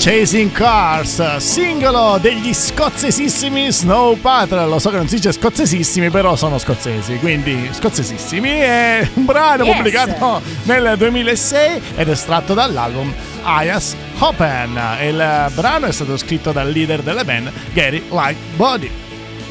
Chasing 0.00 0.50
Cars, 0.50 1.36
singolo 1.36 2.16
degli 2.18 2.54
scozzesissimi 2.54 3.70
Snow 3.70 4.16
Patrol. 4.18 4.66
Lo 4.66 4.78
so 4.78 4.88
che 4.88 4.96
non 4.96 5.06
si 5.06 5.16
dice 5.16 5.30
scozzesissimi, 5.30 6.08
però 6.08 6.36
sono 6.36 6.56
scozzesi, 6.56 7.16
quindi 7.18 7.68
scozzesissimi. 7.70 8.48
È 8.48 9.06
un 9.12 9.26
brano 9.26 9.64
Yes. 9.64 9.76
pubblicato 9.76 10.40
nel 10.62 10.94
2006 10.96 11.82
ed 11.96 12.08
estratto 12.08 12.54
dall'album 12.54 13.12
Ayas 13.42 13.94
Open. 14.20 14.80
Il 15.02 15.50
brano 15.52 15.84
è 15.84 15.92
stato 15.92 16.16
scritto 16.16 16.50
dal 16.50 16.70
leader 16.70 17.02
della 17.02 17.22
band, 17.22 17.52
Gary 17.74 18.02
Lightbody. 18.08 18.90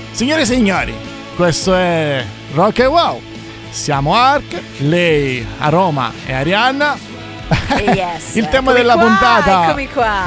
Signore 0.10 0.42
e 0.42 0.46
signori, 0.46 0.96
questo 1.36 1.76
è 1.76 2.26
Rock 2.56 2.80
and 2.80 2.90
Wow. 2.92 3.22
Siamo 3.70 4.16
Ark, 4.16 4.60
lei 4.80 5.46
a 5.60 5.70
Roma 5.70 6.12
e 6.26 6.34
Arianna. 6.34 6.98
Eh, 7.80 7.92
yes. 7.94 8.36
Il 8.36 8.48
tema 8.50 8.72
Eccomi 8.72 8.78
della 8.78 8.94
qua, 8.94 9.04
puntata. 9.04 9.76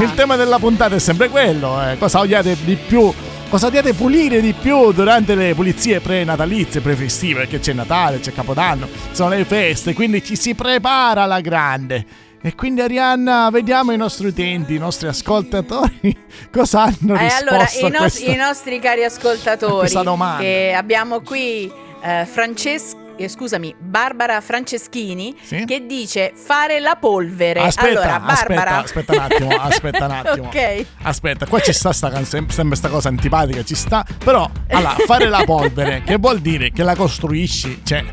Il 0.02 0.14
tema 0.14 0.36
della 0.36 0.58
puntata 0.58 0.94
è 0.94 0.98
sempre 0.98 1.28
quello. 1.28 1.80
eh. 1.86 1.98
Cosa 1.98 2.20
odiate 2.20 2.56
di 2.64 2.76
più? 2.76 3.12
Cosa 3.48 3.66
odiate 3.66 3.92
pulire 3.92 4.40
di 4.40 4.54
più 4.54 4.92
durante 4.92 5.34
le 5.34 5.54
pulizie 5.54 6.00
pre-natalizie, 6.00 6.80
pre-festive? 6.80 7.40
Perché 7.40 7.58
c'è 7.60 7.74
Natale, 7.74 8.20
c'è 8.20 8.32
Capodanno, 8.32 8.88
sono 9.10 9.28
le 9.30 9.44
feste, 9.44 9.92
quindi 9.92 10.24
ci 10.24 10.36
si 10.36 10.54
prepara 10.54 11.24
alla 11.24 11.40
grande. 11.40 12.06
E 12.40 12.54
quindi 12.54 12.80
Arianna, 12.80 13.50
vediamo 13.50 13.92
i 13.92 13.96
nostri 13.98 14.28
utenti, 14.28 14.74
i 14.74 14.78
nostri 14.78 15.06
ascoltatori 15.08 16.16
cosa 16.50 16.84
hanno 16.84 17.14
Eh, 17.16 17.26
allora, 17.26 17.68
i, 17.78 17.82
nos- 17.90 17.98
questa- 17.98 18.30
i 18.30 18.36
nostri 18.36 18.78
cari 18.80 19.04
ascoltatori, 19.04 19.88
che 20.40 20.74
abbiamo 20.74 21.20
qui 21.20 21.70
eh, 22.02 22.26
Francesco. 22.28 23.01
Eh, 23.24 23.28
scusami, 23.28 23.74
Barbara 23.78 24.40
Franceschini 24.40 25.34
Sì? 25.42 25.64
che 25.64 25.86
dice 25.86 26.32
fare 26.34 26.80
la 26.80 26.96
polvere. 26.96 27.60
Aspetta, 27.60 27.88
allora, 27.88 28.20
Barbara. 28.20 28.82
aspetta, 28.82 29.12
aspetta 29.12 29.12
un 29.12 29.18
attimo, 29.20 29.56
aspetta 29.60 30.04
un 30.04 30.10
attimo. 30.26 30.46
ok. 30.48 30.86
Aspetta, 31.02 31.46
qua 31.46 31.60
ci 31.60 31.72
sta 31.72 31.92
sta 31.92 32.10
canzone, 32.10 32.46
sembra 32.48 32.76
sta 32.76 32.88
cosa 32.88 33.08
antipatica, 33.08 33.62
ci 33.64 33.74
sta. 33.74 34.04
Però, 34.24 34.48
allora, 34.68 34.94
fare 35.06 35.28
la 35.28 35.42
polvere, 35.44 36.02
che 36.04 36.16
vuol 36.16 36.40
dire 36.40 36.70
che 36.72 36.82
la 36.82 36.94
costruisci, 36.94 37.80
cioè. 37.84 38.04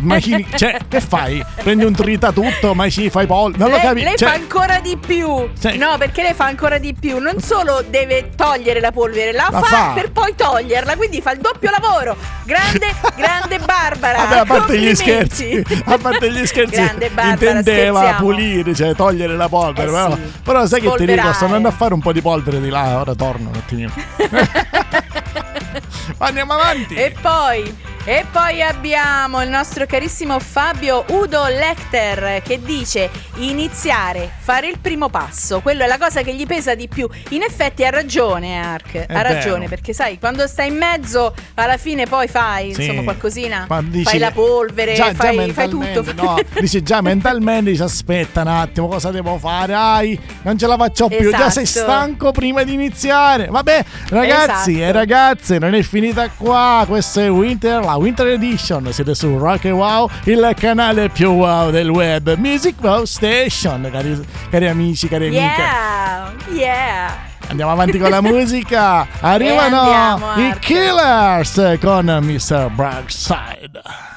Macini- 0.00 0.46
cioè, 0.54 0.78
che 0.88 1.00
fai? 1.00 1.44
Prendi 1.62 1.84
un 1.84 1.92
tritatutto, 1.94 2.74
ma 2.74 2.88
ci 2.88 3.10
fai 3.10 3.26
polvere. 3.26 3.58
Non 3.62 3.70
lo 3.70 3.76
lei, 3.76 3.84
capisco. 3.84 4.06
lei 4.08 4.16
Cioè, 4.16 4.28
fa 4.28 4.34
ancora 4.34 4.80
di 4.80 4.96
più. 4.96 5.48
Sì. 5.58 5.76
No, 5.76 5.96
perché 5.98 6.22
lei 6.22 6.34
fa 6.34 6.44
ancora 6.46 6.78
di 6.78 6.94
più. 6.94 7.18
Non 7.18 7.40
solo 7.40 7.82
deve 7.88 8.30
togliere 8.36 8.80
la 8.80 8.92
polvere, 8.92 9.32
la, 9.32 9.48
La 9.50 9.60
fa, 9.60 9.66
fa. 9.66 9.92
per 9.94 10.10
poi 10.12 10.34
toglierla. 10.36 10.96
Quindi 10.96 11.20
fa 11.20 11.32
il 11.32 11.40
doppio 11.40 11.70
lavoro. 11.70 12.16
Grande, 12.44 12.94
grande 13.16 13.58
Barbara. 13.58 14.18
Vabbè, 14.18 14.38
a 14.38 14.44
parte 14.44 14.78
gli 14.78 14.94
scherzi, 14.94 15.62
a 15.84 15.98
parte 15.98 16.30
gli 16.30 16.46
scherzi, 16.46 16.74
Grande 16.76 17.08
Barbara, 17.10 17.30
intendeva 17.32 17.98
scherziamo. 18.00 18.24
pulire, 18.24 18.74
cioè 18.74 18.94
togliere 18.94 19.36
la 19.36 19.48
polvere. 19.48 19.88
Eh 19.88 19.92
però, 19.92 20.14
sì, 20.14 20.20
però 20.42 20.66
sai 20.66 20.80
che 20.80 20.92
ti 20.96 21.06
dico, 21.06 21.32
sto 21.32 21.44
andando 21.46 21.68
a 21.68 21.72
fare 21.72 21.94
un 21.94 22.00
po' 22.00 22.12
di 22.12 22.20
polvere 22.20 22.60
di 22.60 22.68
là, 22.68 23.00
ora 23.00 23.14
torno 23.14 23.48
un 23.50 23.54
attimino. 23.56 23.92
Andiamo 26.18 26.52
avanti. 26.54 26.94
E 26.94 27.14
poi, 27.20 27.74
e 28.06 28.24
poi 28.30 28.60
abbiamo 28.60 29.42
il 29.42 29.48
nostro 29.48 29.86
carissimo 29.86 30.38
Fabio 30.38 31.04
Udo 31.08 31.46
Lecter 31.46 32.42
che 32.42 32.60
dice 32.62 33.08
iniziare, 33.36 34.30
fare 34.40 34.68
il 34.68 34.78
primo 34.78 35.08
passo, 35.08 35.60
quello 35.60 35.84
è 35.84 35.86
la 35.86 35.96
cosa 35.96 36.20
che 36.22 36.34
gli 36.34 36.44
pesa 36.46 36.74
di 36.74 36.86
più. 36.86 37.08
In 37.30 37.42
effetti 37.42 37.82
ha 37.84 37.88
ragione 37.90 38.58
Ark, 38.60 38.96
ha 38.96 39.06
vero. 39.06 39.28
ragione 39.34 39.68
perché 39.68 39.94
sai, 39.94 40.18
quando 40.18 40.46
stai 40.46 40.68
in 40.68 40.76
mezzo 40.76 41.34
alla 41.54 41.78
fine 41.78 42.06
poi 42.06 42.28
fai 42.28 42.74
Sì. 42.74 42.82
insomma 42.82 43.02
qualcosina, 43.04 43.66
dici- 43.84 44.04
fai 44.04 44.18
la 44.18 44.30
polvere, 44.32 44.92
già- 44.94 45.06
già 45.08 45.14
fai, 45.14 45.26
fai 45.28 45.36
mentalmente, 45.46 46.02
tutto. 46.04 46.22
No, 46.22 46.36
dici 46.60 46.82
già 46.82 47.00
mentalmente, 47.00 47.70
dici 47.70 47.82
aspetta 47.82 48.42
un 48.42 48.48
attimo, 48.48 48.86
cosa 48.88 49.10
devo 49.10 49.38
fare? 49.38 49.72
Ai, 49.74 50.20
non 50.42 50.58
ce 50.58 50.66
la 50.66 50.76
faccio 50.76 51.08
più, 51.08 51.30
già 51.30 51.48
sei 51.48 51.62
Esatto. 51.62 51.90
stanco 51.90 52.32
prima 52.32 52.62
di 52.64 52.74
iniziare. 52.74 53.46
Vabbè, 53.46 53.84
ragazzi 54.10 54.72
Esatto. 54.74 54.88
e 54.88 54.92
ragazze, 54.92 55.58
non 55.58 55.74
è 55.74 55.82
finita 55.82 56.28
qua. 56.28 56.84
Questo 56.86 57.20
è 57.20 57.30
Winter, 57.30 57.82
la 57.94 57.96
Winter 57.96 58.26
Edition. 58.26 58.92
Siete 58.92 59.14
su 59.14 59.38
Rock 59.38 59.66
and 59.66 59.74
Wow, 59.74 60.10
il 60.24 60.54
canale 60.56 61.08
più 61.08 61.30
wow 61.30 61.70
del 61.70 61.88
web, 61.88 62.34
Music 62.36 62.74
Wow 62.80 63.04
Station, 63.04 63.88
cari, 63.90 64.20
cari 64.50 64.68
amici, 64.68 65.08
cari 65.08 65.26
amiche. 65.26 65.40
Yeah, 65.40 66.32
yeah. 66.52 67.16
Andiamo 67.48 67.70
avanti 67.72 67.98
con 67.98 68.10
la 68.10 68.20
musica. 68.22 69.06
Arrivano 69.20 69.80
andiamo, 69.80 70.48
i. 70.48 70.58
Killers 70.58 71.78
con 71.80 72.06
Mr. 72.06 72.70
Brightside. 72.70 74.13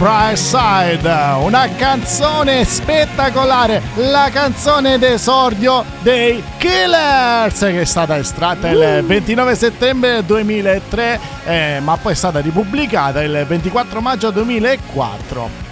Mr. 0.00 0.02
Brightside, 0.02 1.08
una 1.42 1.68
canzone 1.76 2.64
spettacolare, 2.64 3.82
la 3.96 4.30
canzone 4.32 4.98
d'esordio 4.98 5.84
dei 6.00 6.42
Killers 6.56 7.58
che 7.58 7.82
è 7.82 7.84
stata 7.84 8.16
estratta 8.16 8.70
il 8.70 9.04
29 9.04 9.54
settembre 9.54 10.24
2003 10.24 11.20
eh, 11.44 11.80
ma 11.82 11.98
poi 11.98 12.12
è 12.12 12.16
stata 12.16 12.40
ripubblicata 12.40 13.22
il 13.22 13.44
24 13.46 14.00
maggio 14.00 14.30
2004 14.30 15.68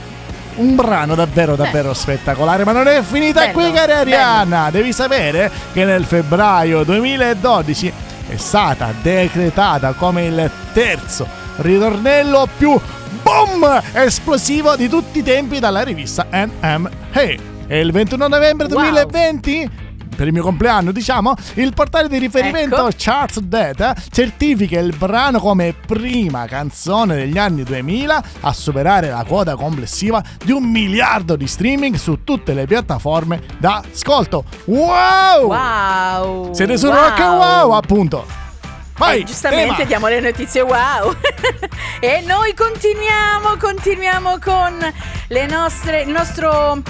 un 0.56 0.74
brano 0.74 1.14
davvero 1.14 1.56
davvero 1.56 1.94
spettacolare 1.94 2.64
ma 2.64 2.72
non 2.72 2.86
è 2.86 3.00
finita 3.02 3.40
Bello, 3.40 3.52
qui 3.52 3.72
cara 3.72 3.98
Arianna. 3.98 4.70
Devi 4.70 4.92
sapere 4.92 5.50
che 5.72 5.84
nel 5.84 6.04
febbraio 6.04 6.84
2012 6.84 7.92
è 8.28 8.36
stata 8.36 8.92
decretata 9.00 9.92
come 9.92 10.24
il 10.26 10.50
terzo 10.74 11.26
ritornello 11.56 12.46
più 12.56 12.78
boom 13.28 13.82
esplosivo 13.92 14.74
di 14.74 14.88
tutti 14.88 15.18
i 15.18 15.22
tempi 15.22 15.58
dalla 15.58 15.82
rivista 15.82 16.28
NMA 16.32 16.90
e 17.66 17.80
il 17.80 17.92
21 17.92 18.26
novembre 18.26 18.66
Wow. 18.68 18.80
2020 18.80 19.70
per 20.16 20.26
il 20.26 20.32
mio 20.32 20.42
compleanno, 20.42 20.90
diciamo, 20.90 21.34
il 21.54 21.72
portale 21.74 22.08
di 22.08 22.18
riferimento 22.18 22.88
Ecco. 22.88 22.96
Charts 22.96 23.38
Data 23.38 23.94
certifica 24.10 24.80
il 24.80 24.92
brano 24.96 25.38
come 25.38 25.74
prima 25.86 26.44
canzone 26.46 27.14
degli 27.14 27.38
anni 27.38 27.62
2000 27.62 28.22
a 28.40 28.52
superare 28.52 29.10
la 29.10 29.24
quota 29.24 29.54
complessiva 29.54 30.20
di 30.44 30.50
un 30.50 30.64
miliardo 30.64 31.36
di 31.36 31.46
streaming 31.46 31.94
su 31.94 32.24
tutte 32.24 32.52
le 32.52 32.66
piattaforme 32.66 33.42
da 33.58 33.80
ascolto. 33.92 34.42
Wow! 34.64 35.46
Wow! 35.46 36.52
Siete 36.52 36.76
su 36.76 36.86
wow. 36.86 36.94
Rock 36.96 37.20
and 37.20 37.38
Wow, 37.38 37.70
appunto. 37.74 38.47
Vai, 38.98 39.20
Eh, 39.20 39.24
giustamente 39.24 39.74
tema. 39.74 39.84
diamo 39.84 40.08
le 40.08 40.20
notizie 40.20 40.60
wow. 40.60 41.14
e 42.00 42.20
noi 42.26 42.52
continuiamo, 42.54 43.56
continuiamo 43.56 44.38
con 44.38 44.76
le 45.28 45.46
nostre, 45.46 46.02
il 46.02 46.08
nostro 46.08 46.82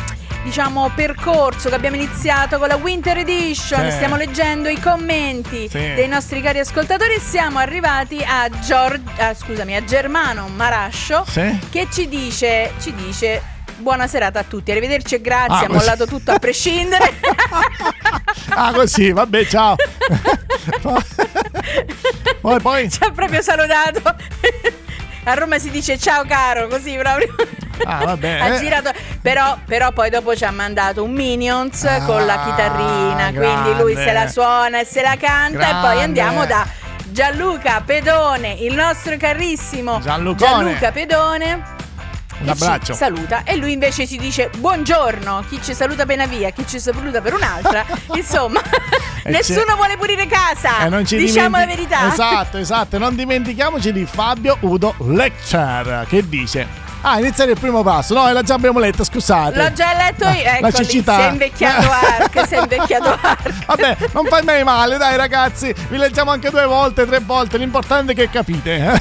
diciamo 0.42 0.90
percorso 0.94 1.68
che 1.68 1.74
abbiamo 1.74 1.96
iniziato 1.96 2.58
con 2.58 2.68
la 2.68 2.76
Winter 2.76 3.18
Edition. 3.18 3.90
Sì. 3.90 3.96
Stiamo 3.96 4.16
leggendo 4.16 4.68
i 4.70 4.80
commenti 4.80 5.68
Sì. 5.68 5.78
dei 5.94 6.08
nostri 6.08 6.40
cari 6.40 6.60
ascoltatori 6.60 7.14
e 7.14 7.20
siamo 7.20 7.58
arrivati 7.58 8.24
a 8.26 8.48
Gior- 8.48 8.98
ah, 9.18 9.34
scusami, 9.34 9.76
a 9.76 9.84
Germano 9.84 10.48
Marascio 10.48 11.24
Sì? 11.28 11.58
che 11.70 11.88
ci 11.92 12.08
dice 12.08 12.72
ci 12.80 12.94
dice 12.94 13.42
Buona 13.78 14.06
serata 14.08 14.40
a 14.40 14.44
tutti, 14.44 14.70
arrivederci 14.70 15.14
e 15.16 15.20
grazie, 15.20 15.66
Ah, 15.66 15.68
ha 15.68 15.72
mollato 15.72 16.06
tutto 16.06 16.30
a 16.32 16.38
prescindere. 16.38 17.14
Ah, 18.50 18.72
così, 18.72 19.12
vabbè, 19.12 19.44
ciao. 19.46 19.76
poi, 22.40 22.60
poi. 22.60 22.90
ci 22.90 22.98
ha 23.04 23.10
proprio 23.12 23.40
salutato. 23.42 24.00
A 25.24 25.34
Roma 25.34 25.58
si 25.58 25.70
dice 25.70 25.98
ciao 25.98 26.24
caro, 26.24 26.66
così 26.66 26.96
proprio. 26.96 27.34
Ah, 27.84 28.04
vabbè. 28.04 28.38
ha 28.40 28.54
eh. 28.54 28.58
girato, 28.58 28.90
però, 29.22 29.56
però 29.64 29.92
poi 29.92 30.10
dopo 30.10 30.34
ci 30.34 30.44
ha 30.44 30.50
mandato 30.50 31.04
un 31.04 31.12
Minions 31.12 31.84
Ah, 31.84 32.04
con 32.04 32.24
la 32.26 32.42
chitarrina, 32.44 33.30
quindi 33.32 33.76
lui 33.80 33.92
grande. 33.92 34.10
se 34.10 34.12
la 34.12 34.28
suona 34.28 34.80
e 34.80 34.84
se 34.84 35.02
la 35.02 35.16
canta 35.18 35.68
e 35.68 35.72
poi 35.72 35.80
Grande. 35.80 36.02
andiamo 36.02 36.46
da 36.46 36.66
Gianluca 37.06 37.82
Pedone, 37.84 38.54
il 38.54 38.74
nostro 38.74 39.16
carissimo 39.16 40.00
Gianlucone. 40.00 40.50
Gianluca 40.50 40.90
Pedone. 40.90 41.76
Un 42.40 42.48
abbraccio. 42.48 42.92
Ci 42.92 42.98
saluta 42.98 43.42
e 43.44 43.56
lui 43.56 43.72
invece 43.72 44.06
ci 44.06 44.16
dice 44.16 44.50
buongiorno, 44.58 45.44
chi 45.48 45.60
ci 45.62 45.74
saluta 45.74 46.02
appena 46.04 46.26
via, 46.26 46.50
chi 46.50 46.64
ci 46.66 46.78
saluta 46.78 47.20
per 47.20 47.34
un'altra. 47.34 47.84
Insomma, 48.14 48.60
nessuno 49.26 49.64
c'è- 49.64 49.74
vuole 49.74 49.96
pulire 49.96 50.26
casa. 50.26 50.80
E 50.84 50.88
non 50.88 51.04
ci 51.04 51.16
diciamo 51.16 51.56
la 51.56 51.64
dimenti- 51.64 51.86
verità. 51.88 52.12
Esatto, 52.12 52.56
esatto. 52.58 52.98
Non 52.98 53.16
dimentichiamoci 53.16 53.92
di 53.92 54.06
Fabio 54.06 54.56
Udo 54.60 54.94
Leccer 54.98 56.06
che 56.08 56.28
dice: 56.28 56.66
Ah, 57.02 57.20
iniziare 57.20 57.52
il 57.52 57.58
primo 57.60 57.82
passo. 57.82 58.14
No, 58.14 58.30
la 58.32 58.42
già 58.42 58.54
abbiamo 58.54 58.78
letto, 58.78 59.04
scusate. 59.04 59.56
L'ho 59.56 59.72
già 59.72 59.94
letto 59.94 60.24
io, 60.24 60.42
La 60.60 60.68
ecco 60.68 60.78
lì, 60.78 60.84
cecità. 60.84 61.14
si 61.16 61.20
è 61.20 61.30
invecchiato 61.30 61.86
Ark, 61.90 62.48
è 62.48 62.58
invecchiato 62.58 63.18
Ark. 63.20 63.52
Vabbè, 63.66 63.96
non 64.12 64.24
fai 64.26 64.42
mai 64.42 64.64
male, 64.64 64.96
dai 64.96 65.16
ragazzi. 65.16 65.72
Vi 65.88 65.96
leggiamo 65.96 66.30
anche 66.32 66.50
due 66.50 66.64
volte, 66.66 67.06
tre 67.06 67.20
volte. 67.20 67.56
L'importante 67.58 68.12
è 68.12 68.14
che 68.14 68.28
capite. 68.30 68.76
eh. 68.76 69.00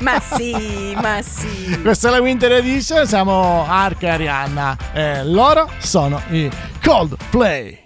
Ma 0.00 0.20
sì, 0.20 0.96
ma 1.00 1.20
sì. 1.22 1.80
Questa 1.82 2.08
è 2.08 2.10
la 2.12 2.20
Winter 2.20 2.52
Edition. 2.52 3.06
Siamo 3.06 3.66
Ark 3.68 4.02
e 4.04 4.08
Arianna. 4.08 4.76
E 4.92 5.24
loro 5.24 5.68
sono 5.78 6.22
i 6.30 6.48
Coldplay. 6.82 7.80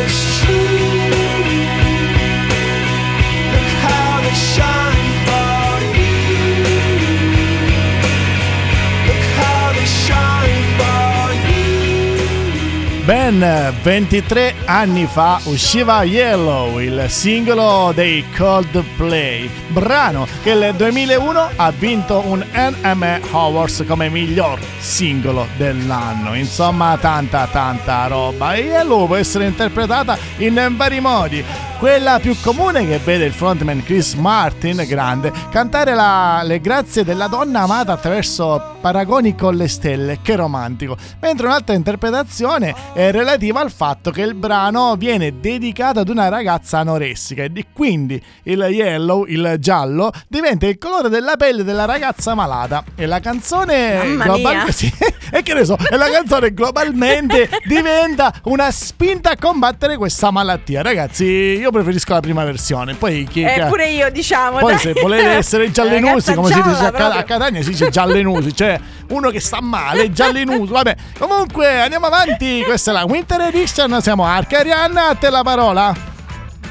It's 0.00 0.44
true. 0.44 0.87
Ben 13.08 13.74
23 13.82 14.54
anni 14.66 15.06
fa 15.06 15.40
usciva 15.44 16.02
Yellow, 16.02 16.78
il 16.78 17.06
singolo 17.08 17.90
dei 17.94 18.22
Coldplay, 18.36 19.48
brano 19.68 20.26
che 20.42 20.52
nel 20.52 20.74
2001 20.74 21.48
ha 21.56 21.70
vinto 21.70 22.22
un 22.26 22.44
NME 22.52 23.22
Awards 23.30 23.82
come 23.86 24.10
miglior 24.10 24.58
singolo 24.78 25.46
dell'anno. 25.56 26.34
Insomma, 26.34 26.98
tanta 27.00 27.48
tanta 27.50 28.06
roba. 28.08 28.52
E 28.52 28.64
Yellow 28.64 29.06
può 29.06 29.16
essere 29.16 29.46
interpretata 29.46 30.18
in 30.36 30.74
vari 30.76 31.00
modi. 31.00 31.42
Quella 31.78 32.18
più 32.18 32.34
comune 32.40 32.84
che 32.88 32.98
vede 32.98 33.26
il 33.26 33.32
frontman 33.32 33.84
Chris 33.84 34.14
Martin, 34.14 34.84
grande, 34.88 35.32
cantare 35.48 35.94
la- 35.94 36.40
le 36.42 36.60
grazie 36.60 37.04
della 37.04 37.28
donna 37.28 37.60
amata 37.60 37.92
attraverso 37.92 38.74
paragoni 38.80 39.36
con 39.36 39.54
le 39.54 39.68
stelle, 39.68 40.18
che 40.20 40.34
romantico. 40.34 40.96
Mentre 41.20 41.46
un'altra 41.46 41.76
interpretazione 41.76 42.74
è 42.94 43.12
relativa 43.12 43.60
al 43.60 43.70
fatto 43.70 44.10
che 44.10 44.22
il 44.22 44.34
brano 44.34 44.96
viene 44.96 45.38
dedicato 45.38 46.00
ad 46.00 46.08
una 46.08 46.28
ragazza 46.28 46.78
anoressica 46.78 47.44
e 47.44 47.52
di- 47.52 47.66
quindi 47.72 48.20
il 48.44 48.58
yellow, 48.58 49.24
il 49.26 49.54
giallo, 49.60 50.10
diventa 50.26 50.66
il 50.66 50.78
colore 50.78 51.08
della 51.08 51.36
pelle 51.36 51.62
della 51.62 51.84
ragazza 51.84 52.34
malata. 52.34 52.82
E 52.96 53.06
la 53.06 53.20
canzone 53.20 54.02
mia. 54.64 54.64
sì, 54.72 54.92
e 55.30 55.42
che 55.42 55.54
ne 55.54 55.64
so, 55.64 55.76
e 55.88 55.96
la 55.96 56.10
canzone 56.10 56.52
globalmente 56.52 57.48
diventa 57.66 58.32
una 58.44 58.68
spinta 58.72 59.30
a 59.30 59.36
combattere 59.38 59.96
questa 59.96 60.32
malattia. 60.32 60.82
Ragazzi, 60.82 61.24
io 61.24 61.66
preferisco 61.70 62.12
la 62.12 62.20
prima 62.20 62.44
versione. 62.44 62.94
Poi 62.94 63.26
chi 63.28 63.42
Eh, 63.42 63.66
pure 63.68 63.88
io, 63.90 64.10
diciamo. 64.10 64.58
poi 64.58 64.72
dai. 64.74 64.80
se 64.80 64.92
volete 65.00 65.28
essere 65.28 65.70
giallenusi, 65.72 66.34
come 66.34 66.52
si 66.52 66.62
dice 66.62 66.84
a, 66.86 67.16
a 67.16 67.22
Catania, 67.22 67.62
si 67.62 67.70
dice 67.70 67.88
giallenusi, 67.90 68.54
cioè 68.54 68.78
uno 69.10 69.30
che 69.30 69.40
sta 69.40 69.60
male, 69.60 70.10
giallenuso. 70.12 70.72
Vabbè, 70.72 70.96
comunque 71.18 71.80
andiamo 71.80 72.06
avanti. 72.06 72.62
Questa 72.64 72.90
è 72.90 72.94
la 72.94 73.04
Winter 73.04 73.40
Edition. 73.40 74.00
Siamo 74.02 74.24
a 74.24 74.36
Arcarianna, 74.36 75.08
a 75.08 75.14
te 75.14 75.30
la 75.30 75.42
parola. 75.42 76.16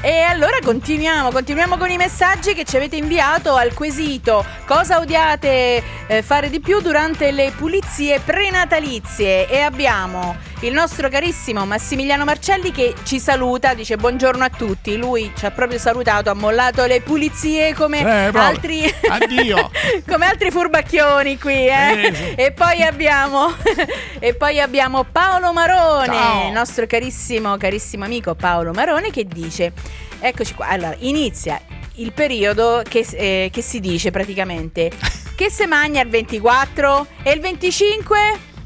E 0.00 0.20
allora 0.20 0.58
continuiamo, 0.62 1.32
continuiamo 1.32 1.76
con 1.76 1.90
i 1.90 1.96
messaggi 1.96 2.54
che 2.54 2.62
ci 2.62 2.76
avete 2.76 2.94
inviato 2.94 3.56
al 3.56 3.74
quesito 3.74 4.44
cosa 4.64 5.00
odiate 5.00 5.82
eh, 6.06 6.22
fare 6.22 6.50
di 6.50 6.60
più 6.60 6.80
durante 6.80 7.32
le 7.32 7.50
pulizie 7.56 8.20
prenatalizie 8.20 9.48
e 9.48 9.58
abbiamo 9.58 10.36
il 10.62 10.72
nostro 10.72 11.08
carissimo 11.08 11.64
Massimiliano 11.66 12.24
Marcelli 12.24 12.72
che 12.72 12.94
ci 13.04 13.20
saluta, 13.20 13.74
dice 13.74 13.96
buongiorno 13.96 14.42
a 14.42 14.48
tutti, 14.48 14.96
lui 14.96 15.30
ci 15.36 15.46
ha 15.46 15.52
proprio 15.52 15.78
salutato, 15.78 16.30
ha 16.30 16.34
mollato 16.34 16.84
le 16.86 17.00
pulizie 17.00 17.74
come 17.74 18.00
Eh, 18.00 18.36
altri 18.36 18.82
Addio. 19.08 19.70
come 20.06 20.26
altri 20.26 20.50
furbacchioni 20.50 21.38
qui, 21.38 21.68
eh? 21.68 22.06
Eh, 22.08 22.14
sì. 22.14 22.34
E 22.34 22.50
poi 22.52 22.82
abbiamo 22.82 23.54
e 24.18 24.34
poi 24.34 24.60
abbiamo 24.60 25.04
Paolo 25.04 25.52
Marone, 25.52 26.06
Ciao. 26.06 26.46
il 26.48 26.52
nostro 26.52 26.86
carissimo 26.86 27.56
carissimo 27.56 28.04
amico 28.04 28.34
Paolo 28.34 28.72
Marone 28.72 29.10
che 29.10 29.24
dice 29.24 29.72
Eccoci 30.20 30.54
qua. 30.54 30.66
Allora, 30.66 30.96
inizia 30.98 31.60
il 31.96 32.12
periodo 32.12 32.82
che, 32.88 33.06
eh, 33.12 33.50
che 33.52 33.62
si 33.62 33.78
dice 33.78 34.10
praticamente 34.10 34.90
che 35.36 35.48
se 35.50 35.66
magna 35.66 36.02
il 36.02 36.08
24 36.08 37.06
e 37.22 37.30
il 37.30 37.40
25 37.40 38.18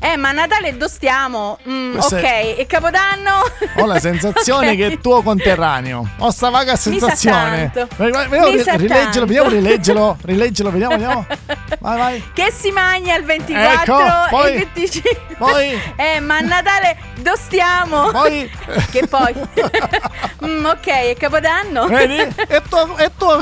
eh, 0.03 0.17
ma 0.17 0.33
Natale 0.33 0.77
dove 0.77 0.91
stiamo? 0.91 1.59
Mm, 1.69 1.97
ok, 1.99 2.13
è- 2.23 2.55
e 2.59 2.67
Capodanno? 2.67 3.31
Ho 3.77 3.87
la 3.87 3.99
sensazione 4.01 4.71
Ok. 4.73 4.77
che 4.77 4.87
è 4.89 4.99
tuo 4.99 5.23
conterraneo. 5.23 6.07
Ho 6.19 6.31
sta 6.31 6.51
vaga 6.51 6.75
sensazione. 6.77 7.71
Vediamo, 7.97 8.51
Mi 8.51 8.59
sa 8.63 8.75
rileggelo, 8.75 9.27
vediamo, 9.27 9.49
rileggelo, 9.49 10.17
rileggelo, 10.23 10.71
vediamo, 10.71 10.93
vediamo. 10.97 11.27
Vai, 11.83 11.99
vai. 11.99 12.31
Che 12.33 12.53
si 12.53 12.71
magna 12.71 13.17
il 13.17 13.25
24 13.25 13.99
Ecco, 13.99 14.27
poi- 14.31 14.53
e 14.53 14.57
il 14.57 14.69
25 14.75 15.19
poi- 15.37 15.81
Eh, 15.97 16.21
ma 16.21 16.39
Natale 16.41 16.97
dove 17.17 17.37
stiamo? 17.37 18.11
Poi 18.11 18.49
Che 18.91 19.07
poi? 19.09 19.35
Mm, 20.45 20.65
ok, 20.65 20.87
e 20.87 21.17
Capodanno? 21.19 21.87
Vedi? 21.87 22.19
E 22.49 22.63
tuo, 22.69 22.97
e 22.99 23.11
tuo 23.17 23.39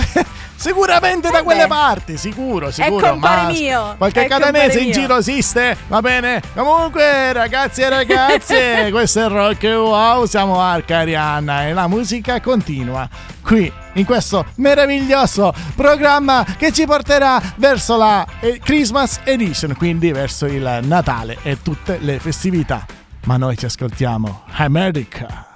Sicuramente 0.61 1.31
da 1.31 1.39
Eh 1.39 1.43
quelle 1.43 1.67
parti, 1.67 2.19
sicuro, 2.19 2.71
sicuro. 2.71 3.09
compare 3.09 3.43
ma 3.45 3.49
mio, 3.49 3.95
Qualche 3.97 4.25
è 4.27 4.29
catanese 4.29 4.81
in 4.81 4.91
mio. 4.91 4.93
giro 4.93 5.17
esiste, 5.17 5.75
va 5.89 6.03
bene? 6.03 6.43
Comunque, 6.55 7.33
ragazzi 7.33 7.81
e 7.81 7.89
ragazze, 7.89 8.89
questo 8.93 9.25
è 9.25 9.29
Rock 9.29 9.63
Wow, 9.63 10.27
siamo 10.27 10.61
a 10.61 10.73
Arcarianna 10.73 11.67
e 11.67 11.73
la 11.73 11.89
musica 11.89 12.43
continua 12.43 13.09
qui 13.43 13.73
in 13.95 14.05
questo 14.05 14.45
meraviglioso 14.57 15.55
programma 15.75 16.45
che 16.59 16.73
ci 16.73 16.85
porterà 16.85 17.41
verso 17.57 17.97
la 17.97 18.27
eh, 18.41 18.61
Christmas 18.63 19.21
Edition, 19.25 19.75
quindi 19.79 20.13
verso 20.13 20.45
il 20.45 20.81
Natale 20.83 21.39
e 21.43 21.63
tutte 21.63 21.97
le 22.03 22.19
festività. 22.19 22.85
Ma 23.25 23.39
noi 23.39 23.57
ci 23.57 23.65
ascoltiamo 23.65 24.43
America. 24.57 25.50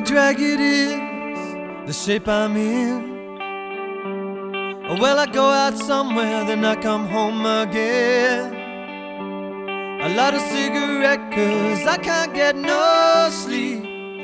A 0.00 0.04
drag 0.04 0.40
it 0.40 0.60
is, 0.60 0.92
the 1.86 1.92
shape 1.92 2.26
I'm 2.28 2.56
in. 2.56 3.10
Well, 5.00 5.18
I 5.18 5.26
go 5.26 5.44
out 5.44 5.76
somewhere, 5.76 6.44
then 6.44 6.64
I 6.64 6.74
come 6.76 7.06
home 7.06 7.44
again. 7.44 8.54
I 10.02 10.08
light 10.14 10.34
a 10.34 10.40
cigarette, 10.40 11.30
cause 11.32 11.86
I 11.86 11.98
can't 11.98 12.32
get 12.34 12.56
no 12.56 13.28
sleep. 13.30 13.82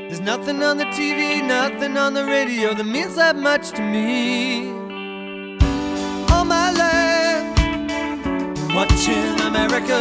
There's 0.09 0.21
nothing 0.21 0.63
on 0.63 0.79
the 0.79 0.87
TV, 0.87 1.47
nothing 1.47 1.97
on 1.99 2.15
the 2.15 2.25
radio 2.25 2.73
that 2.75 2.87
means 2.87 3.17
that 3.17 3.37
much 3.37 3.71
to 3.73 3.83
me. 3.83 4.71
All 6.33 6.45
my 6.45 6.71
life, 6.85 7.47
watching 8.75 9.41
America. 9.51 10.01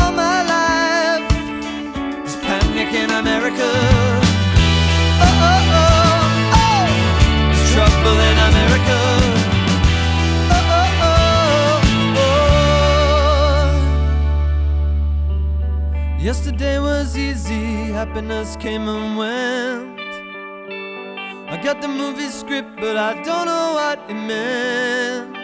All 0.00 0.12
my 0.12 0.42
life. 0.46 0.91
In 2.94 3.10
America. 3.10 3.70
Oh, 5.18 5.32
oh, 5.48 5.62
oh, 5.80 6.60
oh. 6.60 6.84
There's 7.48 7.72
trouble 7.72 8.18
in 8.28 8.36
America. 8.50 8.98
Oh, 10.52 10.76
oh, 10.78 10.88
oh, 11.08 12.20
oh. 16.16 16.20
Yesterday 16.20 16.76
was 16.78 17.16
easy, 17.16 17.64
happiness 17.92 18.56
came 18.56 18.86
and 18.88 19.16
went. 19.16 19.98
I 21.48 21.56
got 21.64 21.80
the 21.80 21.88
movie 21.88 22.28
script, 22.28 22.76
but 22.76 22.98
I 22.98 23.14
don't 23.22 23.46
know 23.46 23.72
what 23.74 23.98
it 24.10 24.14
meant. 24.14 25.34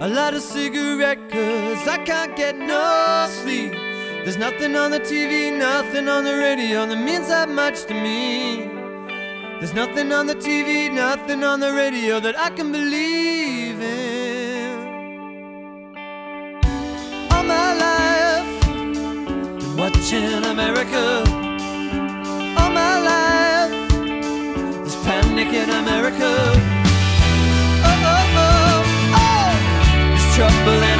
I 0.00 0.06
light 0.06 0.32
a 0.32 0.40
cigarette 0.40 1.28
cause 1.28 1.86
I 1.86 1.98
can't 1.98 2.34
get 2.34 2.56
no 2.56 3.26
sleep. 3.42 3.87
There's 4.24 4.36
nothing 4.36 4.76
on 4.76 4.90
the 4.90 5.00
TV, 5.00 5.56
nothing 5.56 6.08
on 6.08 6.24
the 6.24 6.36
radio 6.36 6.86
that 6.86 7.02
means 7.02 7.28
that 7.28 7.48
much 7.48 7.84
to 7.84 7.94
me. 7.94 8.66
There's 9.58 9.72
nothing 9.74 10.12
on 10.12 10.26
the 10.26 10.34
TV, 10.34 10.92
nothing 10.92 11.42
on 11.42 11.60
the 11.60 11.72
radio 11.72 12.20
that 12.20 12.38
I 12.38 12.50
can 12.50 12.70
believe 12.70 13.80
in. 13.80 14.78
All 17.32 17.42
my 17.42 17.70
life, 17.86 18.60
been 19.58 19.76
watching 19.76 20.44
America. 20.44 21.24
All 22.58 22.70
my 22.70 22.94
life, 23.10 23.72
there's 24.82 24.96
panic 25.06 25.52
in 25.62 25.70
America. 25.70 26.30
Oh, 27.88 28.06
oh, 28.12 28.36
oh, 28.44 28.82
oh. 29.22 29.50
There's 30.10 30.26
trouble 30.36 30.82
in 30.92 30.97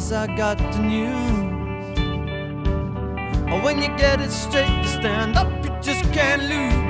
as 0.00 0.12
I 0.12 0.26
got 0.34 0.56
the 0.56 0.78
news. 0.78 1.60
When 3.64 3.82
you 3.82 3.88
get 3.98 4.20
it 4.20 4.30
straight, 4.30 4.74
you 4.78 4.88
stand 4.88 5.36
up, 5.36 5.48
you 5.62 5.70
just 5.82 6.04
can't 6.16 6.42
lose. 6.52 6.80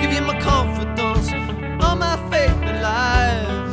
Give 0.00 0.12
you 0.12 0.22
my 0.30 0.38
confidence, 0.38 1.28
all 1.82 1.96
my 1.96 2.16
faith 2.30 2.60
in 2.70 2.82
life. 2.82 3.67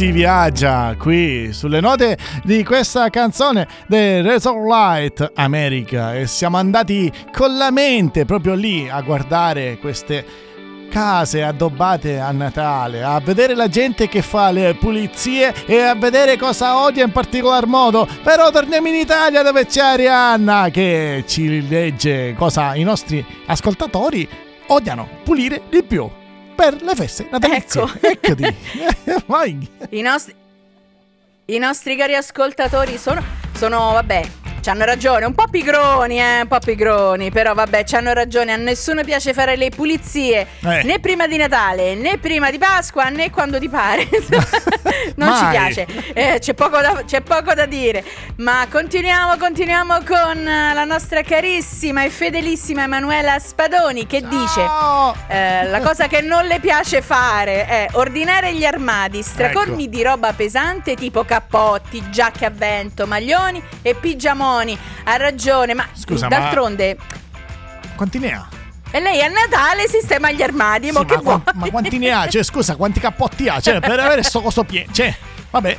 Si 0.00 0.12
viaggia 0.12 0.96
qui 0.98 1.52
sulle 1.52 1.78
note 1.78 2.16
di 2.42 2.64
questa 2.64 3.10
canzone 3.10 3.68
The 3.86 4.22
Razor 4.22 4.66
Light 4.66 5.32
America 5.34 6.14
e 6.14 6.26
siamo 6.26 6.56
andati 6.56 7.12
con 7.30 7.58
la 7.58 7.70
mente 7.70 8.24
proprio 8.24 8.54
lì 8.54 8.88
a 8.88 9.02
guardare 9.02 9.76
queste 9.78 10.24
case 10.90 11.42
addobbate 11.42 12.18
a 12.18 12.30
Natale, 12.30 13.02
a 13.02 13.20
vedere 13.20 13.54
la 13.54 13.68
gente 13.68 14.08
che 14.08 14.22
fa 14.22 14.50
le 14.50 14.74
pulizie 14.74 15.52
e 15.66 15.82
a 15.82 15.94
vedere 15.94 16.38
cosa 16.38 16.78
odia 16.82 17.04
in 17.04 17.12
particolar 17.12 17.66
modo. 17.66 18.08
Però 18.22 18.50
torniamo 18.50 18.88
in 18.88 18.94
Italia 18.94 19.42
dove 19.42 19.66
c'è 19.66 19.82
Arianna 19.82 20.70
che 20.70 21.24
ci 21.26 21.68
legge 21.68 22.32
cosa 22.38 22.74
i 22.74 22.84
nostri 22.84 23.22
ascoltatori 23.44 24.26
odiano 24.68 25.06
pulire 25.24 25.64
di 25.68 25.82
più 25.82 26.10
per 26.60 26.82
le 26.82 26.94
feste 26.94 27.26
natalizie. 27.30 27.82
Ecco. 27.82 28.06
Eccoti. 28.06 28.56
Vai. 29.24 29.66
I 29.90 30.02
nostri, 30.02 30.34
I 31.46 31.56
nostri 31.56 31.96
cari 31.96 32.14
ascoltatori 32.14 32.98
sono, 32.98 33.24
sono 33.54 33.92
vabbè, 33.92 34.28
ci 34.60 34.68
hanno 34.68 34.84
ragione, 34.84 35.24
un 35.24 35.34
po' 35.34 35.46
pigroni, 35.50 36.20
eh, 36.20 36.40
un 36.42 36.48
po' 36.48 36.58
pigroni, 36.58 37.30
però 37.30 37.54
vabbè, 37.54 37.84
ci 37.84 37.96
hanno 37.96 38.12
ragione, 38.12 38.52
a 38.52 38.56
nessuno 38.56 39.02
piace 39.04 39.32
fare 39.32 39.56
le 39.56 39.70
pulizie, 39.70 40.46
Eh. 40.60 40.82
né 40.84 40.98
prima 40.98 41.26
di 41.26 41.36
Natale, 41.36 41.94
né 41.94 42.18
prima 42.18 42.50
di 42.50 42.58
Pasqua, 42.58 43.08
né 43.08 43.30
quando 43.30 43.58
ti 43.58 43.68
pare. 43.68 44.08
non 45.16 45.36
ci 45.36 45.44
piace, 45.50 45.86
Eh, 46.12 46.38
c'è, 46.40 46.54
poco 46.54 46.80
da, 46.80 47.02
c'è 47.06 47.20
poco 47.22 47.54
da 47.54 47.66
dire, 47.66 48.04
ma 48.36 48.66
continuiamo, 48.70 49.36
continuiamo 49.38 49.98
con 50.06 50.46
eh, 50.46 50.74
la 50.74 50.84
nostra 50.84 51.22
carissima 51.22 52.04
e 52.04 52.10
fedelissima 52.10 52.82
Emanuela 52.84 53.38
Spadoni 53.38 54.06
che 54.06 54.20
dice... 54.26 54.60
Oh. 54.60 55.14
Eh, 55.28 55.66
la 55.66 55.80
cosa 55.80 56.06
che 56.08 56.20
non 56.20 56.44
le 56.46 56.58
piace 56.60 57.02
fare 57.02 57.66
è 57.66 57.86
ordinare 57.92 58.52
gli 58.54 58.64
armadi 58.64 59.22
stracolmi 59.22 59.84
Ecco. 59.84 59.90
di 59.96 60.02
roba 60.02 60.32
pesante 60.32 60.94
tipo 60.96 61.24
cappotti, 61.24 62.02
giacche 62.10 62.44
a 62.46 62.50
vento, 62.50 63.06
maglioni 63.06 63.62
e 63.82 63.94
pigiamoni. 63.94 64.49
Ha 64.58 65.16
ragione, 65.16 65.74
ma 65.74 65.86
Scusa, 65.92 66.28
ma- 66.28 66.38
d'altronde 66.38 66.96
Quanti 67.96 68.18
ne 68.18 68.32
ha? 68.32 68.48
e 68.92 68.98
lei 69.00 69.22
a 69.22 69.28
Natale 69.28 69.86
sistema 69.88 70.32
gli 70.32 70.42
armadi, 70.42 70.88
Sì, 70.88 71.04
che 71.04 71.14
ma, 71.16 71.20
quan- 71.22 71.42
vuoi? 71.44 71.54
ma 71.54 71.70
quanti 71.70 71.98
ne 71.98 72.10
ha? 72.10 72.26
Cioè, 72.28 72.42
scusa, 72.42 72.74
quanti 72.76 72.98
cappotti 72.98 73.46
ha? 73.48 73.60
Cioè, 73.60 73.78
per 73.78 74.00
avere 74.00 74.22
sto 74.24 74.40
coso 74.40 74.64
pieno. 74.64 74.90
Cioè, 74.92 75.14
vabbè. 75.50 75.76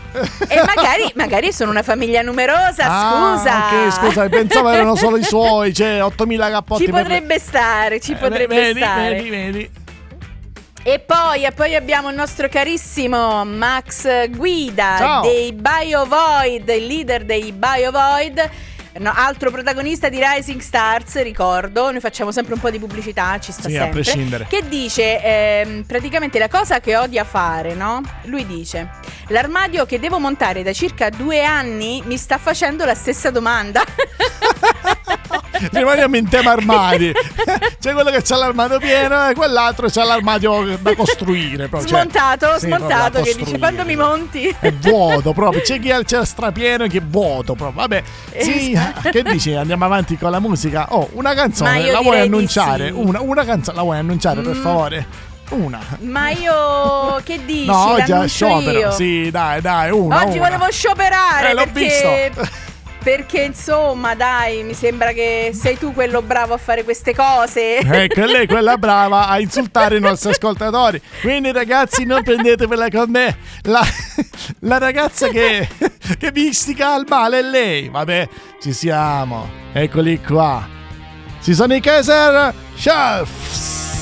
E 0.48 0.64
magari, 0.66 1.12
magari 1.16 1.52
sono 1.52 1.72
una 1.72 1.84
famiglia 1.84 2.22
numerosa, 2.22 2.86
Ah, 2.88 3.36
scusa. 3.36 3.68
Ok, 3.68 3.92
scusa, 3.92 4.30
pensavo 4.30 4.70
erano 4.70 4.96
solo 4.96 5.18
i 5.18 5.24
suoi, 5.26 5.74
cioè 5.74 6.02
8000 6.02 6.50
cappotti. 6.52 6.86
Ci 6.86 6.92
per- 6.92 7.02
potrebbe 7.02 7.38
stare, 7.40 8.00
ci 8.00 8.14
Eh, 8.14 8.16
potrebbe 8.16 8.56
vedi, 8.56 8.80
stare. 8.80 9.10
Vedi, 9.16 9.30
vedi. 9.30 9.72
E 10.84 10.98
poi, 11.00 11.44
e 11.44 11.52
poi 11.52 11.76
abbiamo 11.76 12.10
il 12.10 12.16
nostro 12.16 12.50
carissimo 12.50 13.46
Max 13.46 14.30
Guida 14.30 14.96
Ciao. 14.98 15.22
dei 15.22 15.54
BioVoid, 15.54 16.68
il 16.70 16.86
leader 16.88 17.24
dei 17.24 17.52
BioVoid. 17.52 18.50
No, 18.98 19.14
altro 19.16 19.52
protagonista 19.52 20.10
di 20.10 20.20
Rising 20.22 20.60
Stars, 20.60 21.22
ricordo, 21.22 21.92
noi 21.92 22.02
facciamo 22.02 22.32
sempre 22.34 22.56
un 22.56 22.60
po' 22.60 22.70
di 22.70 22.78
pubblicità, 22.78 23.40
ci 23.40 23.54
sta 23.54 23.70
Sì, 23.70 23.78
a 23.78 23.84
sempre. 23.84 24.02
prescindere. 24.02 24.48
Che 24.50 24.68
dice 24.68 25.22
ehm, 25.24 25.84
praticamente 25.84 26.38
la 26.40 26.50
cosa 26.50 26.82
che 26.82 26.98
odia 26.98 27.24
fare, 27.24 27.74
no? 27.74 28.02
Lui 28.24 28.46
dice: 28.46 28.90
L'armadio 29.28 29.86
che 29.86 29.98
devo 30.00 30.20
montare 30.20 30.62
da 30.64 30.74
circa 30.74 31.10
due 31.10 31.42
anni 31.44 32.02
mi 32.06 32.18
sta 32.18 32.38
facendo 32.38 32.84
la 32.84 32.96
stessa 32.96 33.30
domanda. 33.30 33.82
Rimaniamo 35.72 36.18
in 36.18 36.28
tema 36.30 36.52
armadi. 36.52 37.12
C'è 37.82 37.94
quello 37.94 38.10
che 38.12 38.22
c'ha 38.22 38.36
l'armadio 38.38 38.78
pieno 38.80 39.30
e 39.30 39.34
quell'altro 39.34 39.88
c'ha 39.90 40.04
l'armadio 40.04 40.78
da 40.80 40.96
costruire. 40.96 41.68
proprio, 41.68 41.90
cioè, 41.90 42.00
smontato, 42.02 42.46
da 42.48 42.60
smontato, 42.60 43.22
che 43.22 43.34
dice. 43.36 43.58
Quando 43.58 43.84
mi 43.86 43.96
monti? 43.96 44.56
È 44.60 44.72
vuoto 44.74 45.34
proprio, 45.34 45.62
c'è 45.62 45.80
chi 45.80 45.92
ha 45.92 45.98
il 45.98 46.06
strapieno 46.26 46.84
e 46.86 46.90
chi 46.90 46.98
è 46.98 47.02
vuoto 47.04 47.54
proprio. 47.56 47.82
Vabbè, 47.82 48.04
sì, 48.40 48.72
Esatto. 48.72 49.10
che 49.10 49.24
dici? 49.24 49.54
Andiamo 49.54 49.86
avanti 49.86 50.18
con 50.18 50.32
la 50.32 50.40
musica. 50.40 50.86
Oh, 50.90 51.10
una 51.14 51.34
canzone, 51.34 51.90
la 51.92 52.00
vuoi 52.02 52.20
annunciare? 52.20 52.88
sì. 52.88 52.94
Una, 52.96 53.22
una 53.22 53.44
canzone, 53.44 53.76
la 53.78 53.84
vuoi 53.84 53.98
annunciare 53.98 54.42
per 54.42 54.56
Mm. 54.56 54.62
favore? 54.62 55.06
Una. 55.50 55.80
Ma 56.02 56.30
io 56.30 57.20
che 57.24 57.44
dici? 57.44 57.66
No, 57.66 57.92
oggi 57.94 58.12
è 58.12 58.28
sciopero. 58.28 58.80
io. 58.80 58.92
Sì, 58.92 59.30
dai, 59.32 59.60
dai, 59.60 59.92
una. 59.92 60.24
Oggi 60.26 60.38
una. 60.38 60.48
volevo 60.50 60.72
scioperare 60.72 61.50
Eh, 61.50 61.54
l'ho 61.54 61.64
perché, 61.72 62.32
visto. 62.34 62.50
perché 63.04 63.42
insomma 63.42 64.16
dai 64.16 64.64
mi 64.64 64.74
sembra 64.74 65.12
che 65.12 65.52
sei 65.54 65.78
tu 65.78 65.94
quello 65.94 66.22
bravo 66.22 66.54
a 66.54 66.58
fare 66.58 66.84
queste 66.84 67.16
cose 67.16 67.80
Ecco, 67.80 68.26
lei 68.26 68.48
quella 68.48 68.78
brava 68.78 69.28
a 69.28 69.40
insultare 69.40 69.98
i 69.98 70.00
nostri 70.00 70.32
ascoltatori. 70.32 71.02
Quindi, 71.22 71.52
ragazzi, 71.52 72.06
non 72.06 72.24
prendetevela 72.24 72.90
con 72.90 73.10
me. 73.10 73.38
La, 73.64 73.82
la 74.62 74.78
ragazza 74.78 75.28
che, 75.28 75.68
che 76.18 76.32
vi 76.32 76.48
istiga 76.48 76.94
al 76.94 77.06
male 77.08 77.40
è 77.40 77.42
lei. 77.42 77.90
Vabbè, 77.90 78.28
ci 78.62 78.74
siamo. 78.74 79.50
Eccoli 79.74 80.22
qua. 80.22 80.68
Ci 81.42 81.54
sono 81.54 81.74
i 81.74 81.80
Kaiser 81.80 82.54
Chefs. 82.76 84.01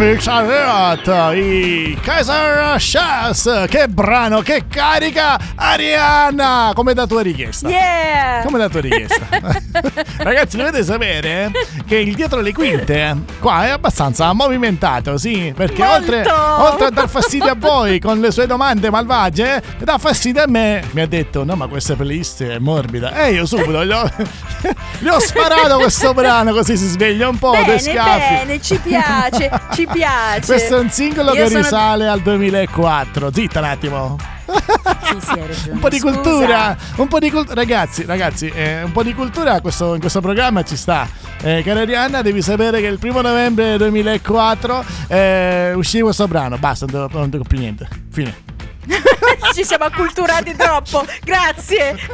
Picture 0.00 0.94
It, 0.94 1.06
i 1.36 1.94
Kaiser 2.00 2.78
Chefs. 2.78 3.66
Che 3.68 3.86
brano, 3.86 4.40
che 4.40 4.62
carica, 4.66 5.38
Arianna, 5.70 6.72
come 6.74 6.94
da 6.94 7.06
tua 7.06 7.22
richiesta. 7.22 7.68
Yeah! 7.68 8.42
Come 8.44 8.58
da 8.58 8.68
tua 8.68 8.80
richiesta. 8.80 9.26
Ragazzi, 10.18 10.56
dovete 10.56 10.82
sapere 10.82 11.50
che 11.86 11.96
il 11.96 12.14
dietro 12.14 12.40
le 12.40 12.52
quinte 12.52 13.16
qua 13.38 13.66
è 13.66 13.70
abbastanza 13.70 14.32
movimentato, 14.32 15.16
sì, 15.16 15.52
perché 15.54 15.84
oltre, 15.84 16.28
oltre 16.30 16.86
a 16.86 16.90
dar 16.90 17.08
fastidio 17.08 17.50
a 17.50 17.54
voi 17.56 18.00
con 18.00 18.18
le 18.20 18.30
sue 18.32 18.46
domande 18.46 18.90
malvagie, 18.90 19.62
dà 19.78 19.96
fastidio 19.98 20.42
a 20.42 20.46
me. 20.48 20.82
Mi 20.90 21.02
ha 21.02 21.06
detto, 21.06 21.44
no, 21.44 21.54
ma 21.54 21.66
questa 21.68 21.94
playlist 21.94 22.42
è 22.42 22.58
morbida. 22.58 23.12
E 23.14 23.32
io 23.32 23.46
subito 23.46 23.84
gli 23.84 23.92
ho, 23.92 24.10
gli 24.98 25.08
ho 25.08 25.18
sparato 25.20 25.76
questo 25.78 26.12
brano 26.14 26.52
così 26.52 26.76
si 26.76 26.86
sveglia 26.88 27.28
un 27.28 27.38
po', 27.38 27.52
Bene, 27.52 27.80
bene, 27.82 28.60
ci 28.60 28.78
piace, 28.78 29.50
ci 29.72 29.86
piace. 29.86 30.46
Questo 30.46 30.76
è 30.76 30.80
un 30.80 30.90
singolo 30.90 31.32
Io 31.32 31.44
che 31.44 31.48
sono- 31.48 31.62
risale 31.62 32.08
al 32.08 32.20
2004. 32.20 33.30
Zitta 33.32 33.58
un 33.60 33.64
attimo. 33.64 34.16
Sì, 34.52 35.16
sì, 35.20 35.30
hai 35.30 35.46
ragione. 35.46 35.72
Un 35.72 35.78
po' 35.78 35.88
di 35.88 35.98
Scusa. 35.98 36.12
cultura, 36.14 36.76
un 36.96 37.08
po' 37.08 37.18
di 37.18 37.30
cultura, 37.30 37.54
ragazzi, 37.54 38.04
ragazzi, 38.04 38.48
eh, 38.48 38.82
un 38.82 38.92
po' 38.92 39.02
di 39.02 39.14
cultura 39.14 39.60
questo- 39.60 39.94
in 39.94 40.00
questo 40.00 40.20
programma 40.20 40.62
ci 40.64 40.76
sta. 40.76 41.08
Eh, 41.42 41.62
cara 41.64 41.80
Arianna, 41.80 42.22
devi 42.22 42.42
sapere 42.42 42.80
che 42.80 42.86
il 42.86 42.98
primo 42.98 43.20
novembre 43.20 43.76
2004 43.78 44.84
eh, 45.08 45.72
uscì 45.74 46.00
questo 46.00 46.28
brano. 46.28 46.56
Basta, 46.58 46.86
non 46.86 47.08
devo, 47.08 47.18
non 47.18 47.30
dico 47.30 47.44
più 47.44 47.58
niente. 47.58 47.88
Fine. 48.10 48.48
Ci 49.54 49.64
siamo 49.64 49.84
acculturati 49.84 50.54
troppo. 50.56 51.04
Grazie. 51.22 51.96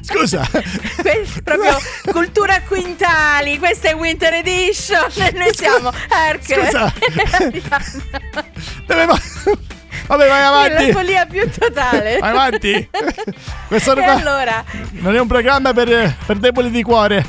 Scusa, 0.00 0.46
Que- 1.02 1.26
proprio 1.42 1.76
cultura 2.12 2.60
quintali. 2.66 3.58
Questa 3.58 3.88
è 3.88 3.94
Winter 3.94 4.34
Edition. 4.34 5.04
Noi 5.34 5.52
siamo 5.54 5.90
Herc. 6.08 6.44
Scusa. 6.44 6.92
Dove 8.86 9.06
va- 9.06 9.20
Vabbè, 10.06 10.28
vai 10.28 10.40
La 10.40 10.48
avanti. 10.48 10.92
follia 10.92 11.26
più 11.26 11.48
totale. 11.50 12.18
Vai 12.18 12.30
avanti. 12.30 12.88
Questo 13.68 13.92
E 13.96 14.02
qua 14.02 14.12
allora, 14.12 14.64
non 14.90 15.14
è 15.16 15.20
un 15.20 15.26
programma 15.26 15.72
per, 15.72 16.14
per 16.26 16.36
deboli 16.36 16.70
di 16.70 16.82
cuore. 16.82 17.24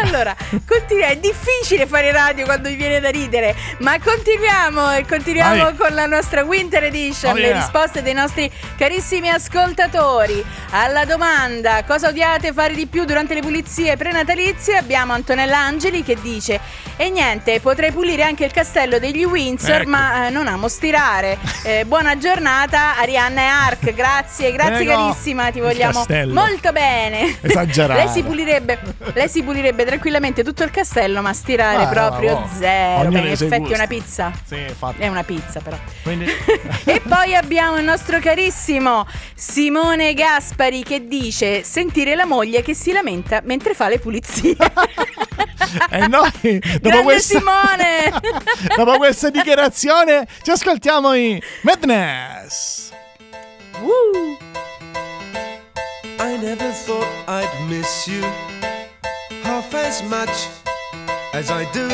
allora, 0.04 0.34
continua, 0.66 1.06
è 1.06 1.16
difficile 1.16 1.86
fare 1.86 2.12
radio 2.12 2.44
quando 2.44 2.68
mi 2.68 2.74
viene 2.74 3.00
da 3.00 3.08
ridere, 3.10 3.54
ma 3.78 3.98
continuiamo 4.00 4.92
e 4.96 5.04
continuiamo 5.06 5.62
Vai. 5.62 5.76
con 5.76 5.94
la 5.94 6.06
nostra 6.06 6.42
Winter 6.44 6.84
Edition, 6.84 7.32
Oh, 7.32 7.34
le 7.36 7.46
yeah. 7.48 7.56
risposte 7.58 8.02
dei 8.02 8.14
nostri 8.14 8.50
carissimi 8.76 9.28
ascoltatori. 9.30 10.44
Alla 10.70 11.04
domanda 11.04 11.82
cosa 11.84 12.08
odiate 12.08 12.52
fare 12.52 12.74
di 12.74 12.86
più 12.86 13.04
durante 13.04 13.34
le 13.34 13.40
pulizie 13.40 13.96
prenatalizie 13.96 14.76
abbiamo 14.76 15.12
Antonella 15.12 15.58
Angeli 15.58 16.02
che 16.02 16.16
dice 16.20 16.60
e 16.96 17.10
niente, 17.10 17.60
potrei 17.60 17.92
pulire 17.92 18.22
anche 18.22 18.44
il 18.44 18.52
castello 18.52 18.98
degli 18.98 19.24
Windsor, 19.24 19.82
Ecco. 19.82 19.90
ma 19.90 20.26
eh, 20.26 20.30
non 20.30 20.46
amo 20.48 20.68
stirare. 20.68 21.38
Eh, 21.66 21.84
buona 21.84 22.16
giornata 22.16 22.96
Arianna 22.96 23.40
e 23.40 23.44
Ark, 23.46 23.92
grazie, 23.92 24.52
grazie 24.52 24.84
Prego. 24.84 25.06
carissima, 25.08 25.50
ti 25.50 25.58
vogliamo 25.58 26.04
molto 26.28 26.70
bene. 26.70 27.38
Esagerata. 27.40 27.98
lei 28.04 28.08
si 28.12 28.22
pulirebbe, 28.22 28.78
lei 29.14 29.28
si 29.28 29.42
pulirebbe 29.42 29.84
tranquillamente 29.86 30.44
tutto 30.44 30.62
il 30.64 30.70
castello, 30.70 31.22
ma 31.22 31.32
stirare 31.32 31.84
Ah, 31.84 31.88
proprio 31.88 32.34
oh. 32.34 32.48
zero. 32.58 33.08
Ognuno 33.08 33.18
in 33.18 33.26
effetti 33.28 33.72
è 33.72 33.74
una 33.74 33.86
pizza. 33.86 34.32
Sì, 34.44 34.60
infatti. 34.60 35.00
È 35.00 35.08
una 35.08 35.24
pizza, 35.24 35.60
però. 35.60 35.78
Quindi 36.02 36.26
e 36.84 37.00
poi 37.08 37.34
abbiamo 37.34 37.78
il 37.78 37.84
nostro 37.84 38.18
carissimo 38.18 39.06
Simone 39.34 40.12
Gaspari 40.14 40.82
che 40.82 41.06
dice 41.06 41.62
sentire 41.62 42.14
la 42.14 42.26
moglie 42.26 42.62
che 42.62 42.74
si 42.74 42.92
lamenta 42.92 43.40
mentre 43.44 43.74
fa 43.74 43.88
le 43.88 43.98
pulizie. 43.98 44.56
E 45.90 46.06
noi, 46.06 46.60
dopo 46.80 47.02
questa, 47.02 47.38
Simone! 47.38 48.12
dopo 48.76 48.96
questa 48.98 49.30
dichiarazione, 49.30 50.26
ci 50.42 50.50
ascoltiamo 50.50 51.12
i 51.14 51.42
Madness. 51.62 52.90
Uh. 53.80 54.36
I 56.18 56.36
never 56.38 56.70
thought 56.84 57.06
I'd 57.28 57.68
miss 57.68 58.06
you 58.06 58.24
as 59.76 60.02
much 60.02 60.48
as 61.32 61.50
I 61.50 61.70
do. 61.72 61.88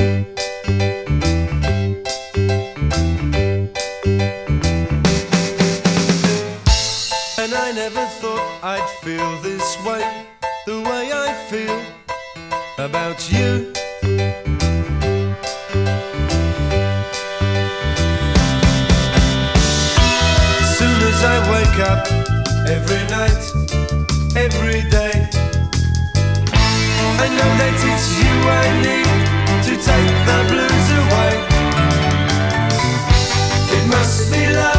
And 7.43 7.53
I 7.55 7.73
never 7.73 8.05
thought 8.21 8.47
I'd 8.63 8.89
feel 9.03 9.31
this 9.43 9.77
way, 9.85 10.05
the 10.67 10.81
way 10.81 11.05
I 11.13 11.29
feel 11.51 11.81
about 12.79 13.21
you. 13.31 13.73
Soon 20.79 20.99
as 21.11 21.21
I 21.35 21.37
wake 21.53 21.79
up, 21.91 22.03
every 22.77 23.05
night, 23.19 23.43
every 24.37 24.81
day, 24.91 25.02
I 27.25 27.29
know 27.29 27.51
that 27.63 27.79
it's 27.91 28.07
you 28.19 28.35
I 28.51 28.67
need 28.83 29.07
to 29.67 29.73
take 29.79 30.15
the 30.27 30.39
blues 30.51 30.89
away. 31.01 31.33
It 33.77 33.85
must 33.87 34.33
be 34.33 34.43
love, 34.51 34.72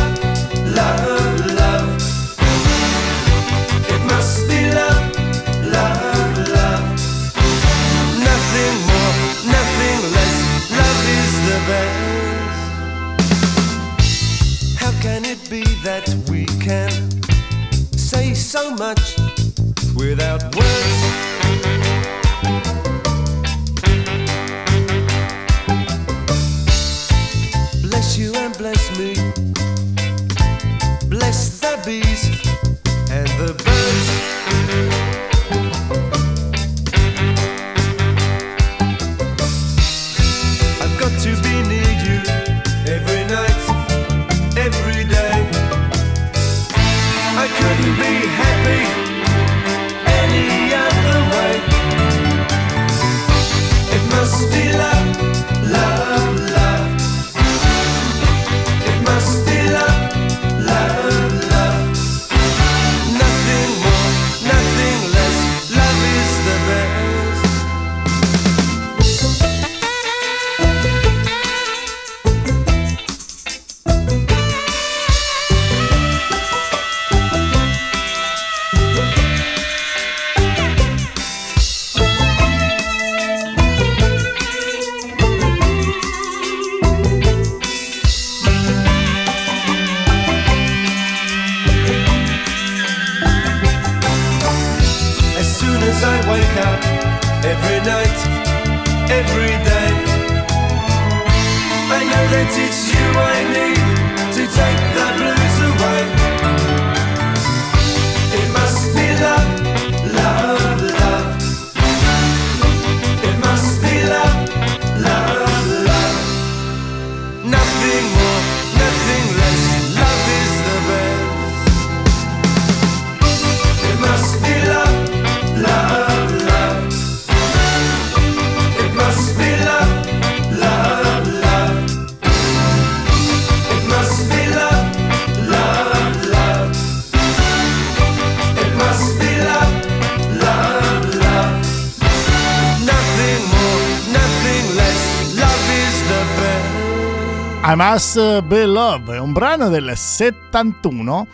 I 147.73 147.75
Must 147.75 148.41
Be 148.43 148.65
Love 148.67 149.15
è 149.15 149.19
un 149.19 149.31
brano 149.33 149.67
del 149.67 149.93
71. 149.97 151.25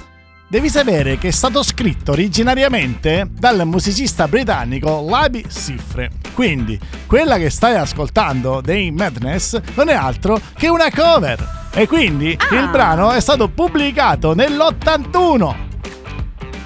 Devi 0.47 0.69
sapere 0.69 1.17
che 1.17 1.27
è 1.27 1.31
stato 1.31 1.61
scritto 1.63 2.13
originariamente 2.13 3.27
dal 3.29 3.63
musicista 3.65 4.25
britannico 4.29 5.05
Labi 5.05 5.43
Siffre. 5.49 6.11
Quindi, 6.33 6.79
quella 7.07 7.35
che 7.37 7.49
stai 7.49 7.75
ascoltando 7.75 8.61
dei 8.61 8.89
Madness 8.89 9.59
non 9.75 9.89
è 9.89 9.93
altro 9.93 10.39
che 10.55 10.69
una 10.69 10.89
cover. 10.89 11.67
E 11.73 11.85
quindi 11.89 12.37
Ah. 12.49 12.55
il 12.55 12.69
brano 12.69 13.11
è 13.11 13.19
stato 13.19 13.49
pubblicato 13.49 14.33
nell'81 14.33 15.53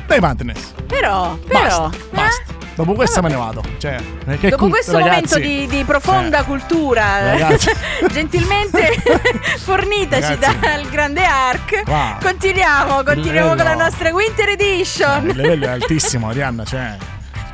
dei 0.06 0.20
Madness. 0.20 0.74
Però, 0.86 1.36
però, 1.48 1.90
Basta, 1.90 1.98
eh? 1.98 2.16
basta. 2.16 2.44
Dopo 2.76 2.94
questo 2.94 3.22
me 3.22 3.30
ne 3.30 3.36
vado. 3.36 3.62
Cioè, 3.78 3.98
eh, 4.28 4.38
che 4.38 4.50
Dopo 4.50 4.64
cul- 4.64 4.72
questo 4.72 4.98
ragazzi, 4.98 5.34
momento 5.36 5.40
di, 5.40 5.68
di 5.68 5.84
profonda 5.84 6.38
cioè, 6.38 6.46
cultura, 6.46 7.36
gentilmente 8.12 8.96
fornitaci 9.64 10.22
Ragazzi. 10.22 10.60
dal 10.60 10.90
grande 10.90 11.24
Arc, 11.24 11.84
Wow. 11.86 12.18
continuiamo, 12.22 13.04
continuiamo 13.04 13.50
con 13.56 13.64
la 13.64 13.76
nostra 13.76 14.12
Winter 14.12 14.50
Edition. 14.50 15.30
il 15.30 15.36
livello 15.36 15.66
è 15.66 15.70
altissimo, 15.70 16.30
Arianna, 16.30 16.64
cioè. 16.66 16.96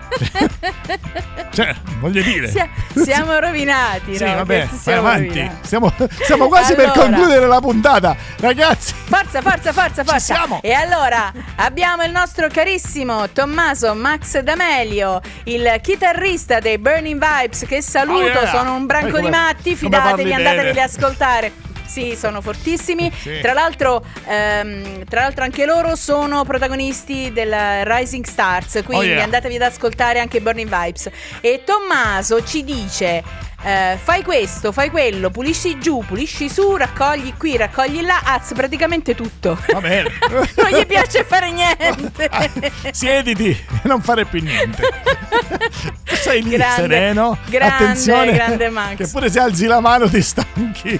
cioè, 1.51 1.75
voglio 1.99 2.21
dire. 2.21 2.49
Sia- 2.49 2.69
siamo 2.95 3.37
rovinati, 3.39 4.15
Sì, 4.17 4.23
no? 4.25 4.35
vabbè, 4.35 4.65
vai 4.67 4.77
siamo 4.77 4.99
avanti. 5.07 5.27
rovinati. 5.27 5.55
Stiamo, 5.61 5.93
stiamo 6.21 6.47
quasi 6.47 6.75
per 6.75 6.85
Allora. 6.89 7.01
concludere 7.01 7.45
la 7.47 7.59
puntata. 7.59 8.15
Ragazzi, 8.39 8.93
Forza, 9.05 9.41
forza, 9.41 9.73
forza, 9.73 10.03
forza. 10.03 10.19
siamo. 10.19 10.59
E 10.61 10.71
allora 10.73 11.31
abbiamo 11.57 12.03
il 12.03 12.11
nostro 12.11 12.47
carissimo 12.51 13.29
Tommaso 13.29 13.93
Max 13.95 14.39
D'Amelio, 14.39 15.21
il 15.45 15.79
chitarrista 15.81 16.59
dei 16.59 16.77
Burning 16.77 17.19
Vibes, 17.23 17.65
che 17.67 17.81
saluto, 17.81 18.17
Oh, 18.25 18.41
yeah. 18.41 18.47
sono 18.49 18.75
un 18.75 18.85
branco 18.85 19.07
Eh, 19.17 19.21
di 19.21 19.25
come- 19.25 19.29
matti, 19.29 19.75
fidatevi, 19.75 20.33
andateli 20.33 20.69
ad 20.69 20.77
ascoltare. 20.77 21.51
Sì, 21.89 22.15
sono 22.15 22.39
fortissimi. 22.41 23.11
Sì. 23.19 23.39
Tra, 23.41 23.53
l'altro, 23.53 24.03
ehm, 24.27 25.05
tra 25.05 25.21
l'altro 25.21 25.43
anche 25.43 25.65
loro 25.65 25.95
sono 25.95 26.43
protagonisti 26.43 27.31
del 27.33 27.53
Rising 27.85 28.25
Stars, 28.25 28.81
quindi 28.85 29.05
Oh, 29.05 29.09
yeah. 29.09 29.23
andatevi 29.23 29.55
ad 29.55 29.61
ascoltare 29.63 30.19
anche 30.19 30.39
Burning 30.39 30.69
Vibes. 30.69 31.09
E 31.41 31.63
Tommaso 31.65 32.43
ci 32.43 32.63
dice... 32.63 33.23
eh, 33.63 33.97
fai 34.01 34.23
questo, 34.23 34.71
fai 34.71 34.89
quello, 34.89 35.31
pulisci 35.31 35.79
giù, 35.79 36.01
pulisci 36.05 36.47
su, 36.49 36.75
raccogli 36.77 37.33
qui, 37.37 37.57
raccogli 37.57 38.01
là, 38.01 38.21
azz, 38.23 38.53
praticamente 38.53 39.15
tutto. 39.15 39.57
va 39.73 39.81
bene. 39.81 40.09
non 40.55 40.69
gli 40.71 40.85
piace 40.85 41.23
fare 41.25 41.51
niente. 41.51 42.29
Siediti 42.91 43.49
e 43.49 43.87
non 43.87 44.01
fare 44.01 44.25
più 44.25 44.41
niente. 44.41 44.83
Sei 46.05 46.41
lì 46.43 46.51
Grande, 46.51 46.81
sereno. 46.81 47.37
grande, 47.47 47.75
Attenzione. 47.75 48.31
grande 48.33 48.69
Max. 48.69 48.95
Che 48.95 49.07
pure 49.07 49.29
se 49.29 49.39
alzi 49.39 49.65
la 49.65 49.79
mano 49.79 50.07
ti 50.09 50.21
stanchi. 50.21 50.99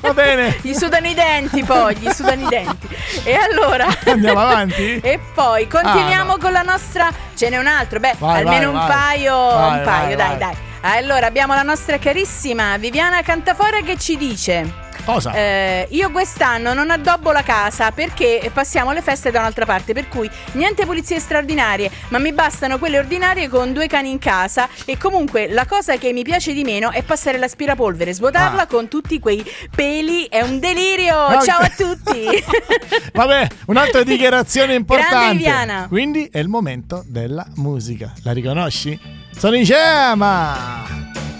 Va 0.00 0.12
bene. 0.12 0.58
Gli 0.62 0.72
sudano 0.74 1.06
i 1.08 1.14
denti 1.14 1.62
poi, 1.64 1.96
gli 1.96 2.10
sudano 2.10 2.44
i 2.46 2.48
denti. 2.48 2.88
E 3.24 3.34
allora... 3.34 3.86
Andiamo 4.06 4.40
avanti? 4.40 5.00
E 5.02 5.18
poi 5.34 5.66
continuiamo 5.68 6.32
Ah, 6.32 6.36
no. 6.36 6.38
con 6.38 6.52
la 6.52 6.62
nostra... 6.62 7.10
Ce 7.34 7.48
n'è 7.48 7.58
un 7.58 7.66
altro, 7.66 7.98
beh, 7.98 8.14
Vai, 8.18 8.40
almeno 8.42 8.72
vai, 8.72 8.80
un 8.80 8.86
vai. 8.86 8.96
paio, 8.96 9.36
un 9.36 9.80
paio, 9.84 10.16
dai, 10.16 10.38
dai. 10.38 10.54
Allora, 10.82 11.26
abbiamo 11.26 11.54
la 11.54 11.62
nostra 11.62 11.98
carissima 11.98 12.76
Viviana 12.76 13.22
Cantafora 13.22 13.80
che 13.82 13.96
ci 13.98 14.16
dice... 14.16 14.81
Cosa? 15.04 15.32
Eh, 15.34 15.86
io 15.90 16.10
quest'anno 16.10 16.72
non 16.74 16.90
addobbo 16.90 17.32
la 17.32 17.42
casa 17.42 17.90
perché 17.90 18.50
passiamo 18.52 18.92
le 18.92 19.02
feste 19.02 19.30
da 19.30 19.40
un'altra 19.40 19.64
parte, 19.64 19.92
per 19.92 20.08
cui 20.08 20.30
niente 20.52 20.84
pulizie 20.86 21.18
straordinarie, 21.18 21.90
ma 22.08 22.18
mi 22.18 22.32
bastano 22.32 22.78
quelle 22.78 22.98
ordinarie 22.98 23.48
con 23.48 23.72
due 23.72 23.86
cani 23.86 24.10
in 24.10 24.18
casa 24.18 24.68
e 24.84 24.96
comunque 24.98 25.48
la 25.48 25.66
cosa 25.66 25.96
che 25.96 26.12
mi 26.12 26.22
piace 26.22 26.52
di 26.52 26.62
meno 26.64 26.90
è 26.90 27.02
passare 27.02 27.38
l'aspirapolvere, 27.38 28.12
svuotarla 28.12 28.62
Ah. 28.62 28.66
con 28.66 28.88
tutti 28.88 29.18
quei 29.18 29.44
peli, 29.74 30.26
è 30.28 30.40
un 30.40 30.58
delirio. 30.60 31.16
Ok. 31.16 31.44
Ciao 31.44 31.60
a 31.60 31.68
tutti. 31.76 32.26
Vabbè, 33.12 33.46
un'altra 33.66 34.02
dichiarazione 34.02 34.74
importante. 34.74 35.86
Quindi 35.88 36.28
è 36.30 36.38
il 36.38 36.48
momento 36.48 37.02
della 37.06 37.46
musica. 37.56 38.12
La 38.22 38.32
riconosci? 38.32 38.98
Sono 39.36 39.56
in 39.56 39.64
Gema! 39.64 41.31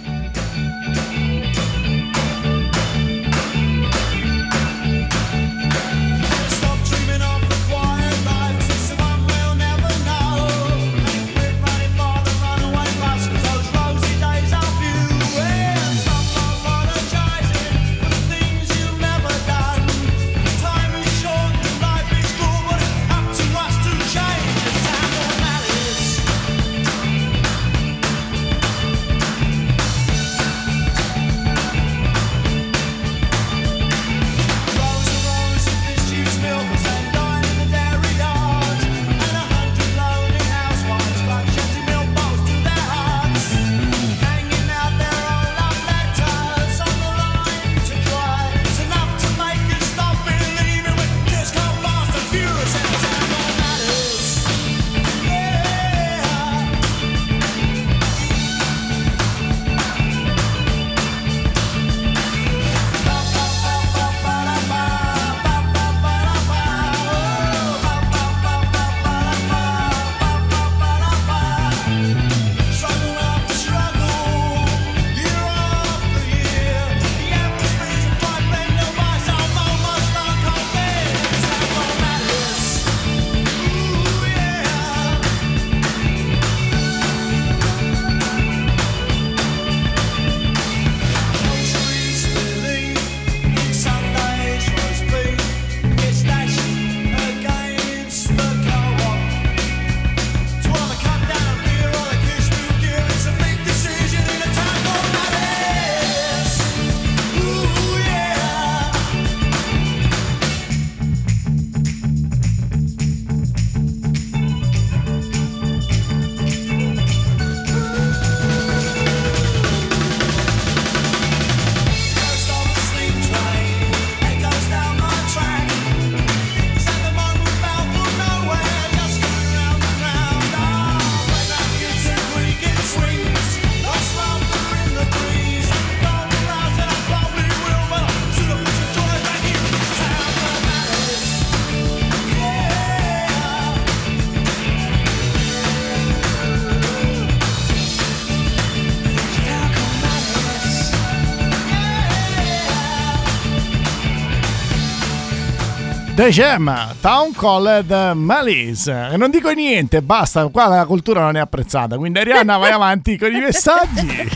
The 156.22 156.30
Gem, 156.30 156.94
Town 157.00 157.32
Called 157.32 157.90
Malice. 158.14 159.08
E 159.10 159.16
non 159.16 159.28
dico 159.28 159.50
niente, 159.50 160.02
basta. 160.02 160.46
Qua 160.46 160.68
la 160.68 160.86
cultura 160.86 161.22
non 161.22 161.34
è 161.34 161.40
apprezzata. 161.40 161.96
Quindi, 161.96 162.20
Arianna, 162.20 162.58
vai 162.58 162.70
avanti 162.70 163.18
con 163.18 163.34
i 163.34 163.40
messaggi. 163.40 164.30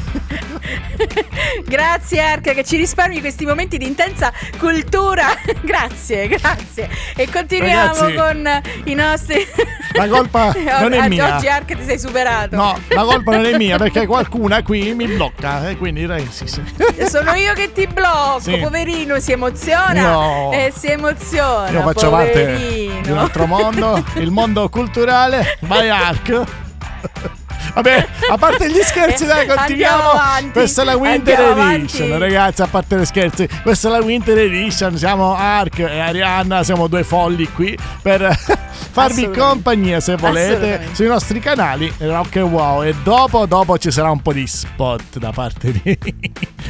grazie 1.64 2.20
Arca 2.20 2.54
che 2.54 2.64
ci 2.64 2.76
risparmi 2.76 3.20
questi 3.20 3.46
momenti 3.46 3.78
di 3.78 3.86
intensa 3.86 4.32
cultura. 4.58 5.28
grazie, 5.62 6.26
grazie. 6.26 6.90
E 7.14 7.30
continuiamo 7.30 7.94
Ragazzi, 7.94 8.14
con 8.14 8.62
i 8.86 8.94
nostri... 8.94 9.46
la 9.96 10.08
colpa 10.08 10.52
non 10.80 10.92
è 10.92 11.08
mia. 11.08 11.36
Oggi 11.36 11.48
Arca 11.48 11.74
ti 11.76 11.84
sei 11.84 11.98
superato. 11.98 12.56
No, 12.56 12.78
la 12.88 13.02
colpa 13.04 13.32
non 13.36 13.44
è 13.46 13.56
mia 13.56 13.76
perché 13.78 14.06
qualcuna 14.06 14.62
qui 14.62 14.94
mi 14.94 15.06
blocca 15.06 15.68
e 15.68 15.76
quindi 15.76 16.06
dai, 16.06 16.26
sì, 16.30 16.46
sì. 16.46 16.62
Sono 17.08 17.32
io 17.34 17.52
che 17.54 17.72
ti 17.72 17.86
blocco, 17.86 18.40
Sì. 18.40 18.56
poverino, 18.58 19.18
si 19.20 19.32
emoziona. 19.32 20.00
No. 20.02 20.50
Eh, 20.52 20.72
si 20.76 20.88
emoziona. 20.88 21.70
Io 21.70 21.82
faccio 21.82 22.10
parte 22.10 22.30
poverino. 22.30 23.00
di 23.02 23.10
un 23.10 23.18
altro 23.18 23.46
mondo, 23.46 24.04
il 24.14 24.30
mondo 24.30 24.68
culturale. 24.68 25.56
Vai 25.60 25.88
Ark. 25.90 26.42
Vabbè, 27.74 28.06
a 28.30 28.38
parte 28.38 28.70
gli 28.70 28.80
scherzi, 28.80 29.26
dai, 29.26 29.46
continuiamo. 29.46 30.10
Avanti. 30.12 30.50
Questa 30.52 30.80
è 30.80 30.84
la 30.86 30.96
Winter 30.96 31.38
Edition, 31.38 31.58
avanti. 32.06 32.18
ragazzi. 32.18 32.62
A 32.62 32.66
parte 32.68 32.96
gli 32.96 33.04
scherzi, 33.04 33.48
questa 33.62 33.88
è 33.88 33.90
la 33.90 33.98
Winter 33.98 34.38
Edition. 34.38 34.96
Siamo 34.96 35.34
Ark 35.34 35.80
e 35.80 35.98
Arianna, 36.00 36.62
siamo 36.62 36.86
due 36.86 37.04
folli 37.04 37.46
qui 37.52 37.76
per 38.00 38.34
farvi 38.96 39.30
compagnia 39.30 40.00
se 40.00 40.16
volete 40.16 40.88
sui 40.92 41.06
nostri 41.06 41.38
canali 41.38 41.92
Rock 41.98 42.36
and 42.36 42.50
Wow. 42.50 42.82
E 42.84 42.94
dopo, 43.02 43.44
dopo 43.44 43.76
ci 43.76 43.90
sarà 43.90 44.10
un 44.10 44.22
po' 44.22 44.32
di 44.32 44.46
spot 44.46 45.18
da 45.18 45.30
parte 45.32 45.72
di, 45.72 45.98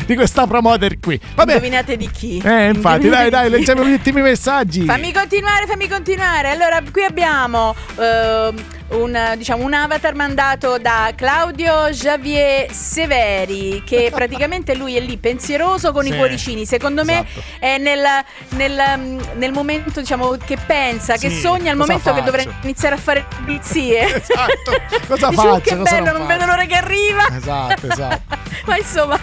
di 0.07 0.15
questa 0.17 0.47
promoter 0.47 0.99
qui. 0.99 1.21
Vabbè, 1.35 1.53
Indovinate 1.53 1.97
di 1.97 2.11
chi? 2.11 2.39
eh, 2.45 2.67
infatti, 2.69 3.09
dai, 3.09 3.27
Indovinate 3.27 3.31
dai, 3.31 3.51
leggiamo 3.51 3.85
gli 3.85 3.93
ultimi 3.93 4.23
messaggi. 4.23 4.85
Fammi 4.85 5.13
continuare, 5.13 5.67
fammi 5.67 5.89
continuare. 5.89 6.51
Allora, 6.51 6.83
qui 6.91 7.05
abbiamo 7.05 7.75
ehm, 7.97 8.55
un, 8.89 9.35
diciamo, 9.37 9.65
un 9.65 9.73
avatar 9.75 10.15
mandato 10.15 10.79
da 10.79 11.13
Claudio 11.15 11.89
Javier 11.91 12.73
Severi, 12.73 13.83
che 13.85 14.11
praticamente 14.15 14.75
lui 14.75 14.97
è 14.97 15.01
lì 15.01 15.17
pensieroso 15.17 15.93
con 15.93 16.05
Sì, 16.05 16.13
i 16.13 16.17
cuoricini. 16.17 16.65
Secondo 16.67 17.05
me 17.05 17.25
esatto. 17.29 17.43
è 17.59 17.79
nel, 17.79 18.05
nel, 18.51 18.83
mm, 18.99 19.21
nel 19.35 19.53
momento 19.53 20.01
diciamo, 20.01 20.37
che 20.45 20.57
pensa, 20.67 21.15
che 21.17 21.31
Sì, 21.31 21.41
sogna 21.41 21.71
il 21.71 21.77
momento 21.77 22.13
che 22.15 22.23
dovrà 22.23 22.43
faccio? 22.43 22.57
iniziare 22.63 22.95
a 22.95 22.99
fare 22.99 23.27
pulizie. 23.45 24.05
Esatto, 24.27 24.73
cosa 25.07 25.29
Dici, 25.31 25.47
"Oh, 25.47 25.53
faccio? 25.55 25.61
Che 25.61 25.77
Cosa 25.77 25.91
bello, 25.91 26.05
non 26.11 26.19
non 26.19 26.27
faccio?" 26.27 26.39
vedo 26.39 26.45
l'ora 26.51 26.65
che 26.65 26.75
arriva. 26.75 27.29
Esatto, 27.37 27.87
esatto. 27.91 28.37
Ma 28.67 28.77
insomma, 28.77 29.19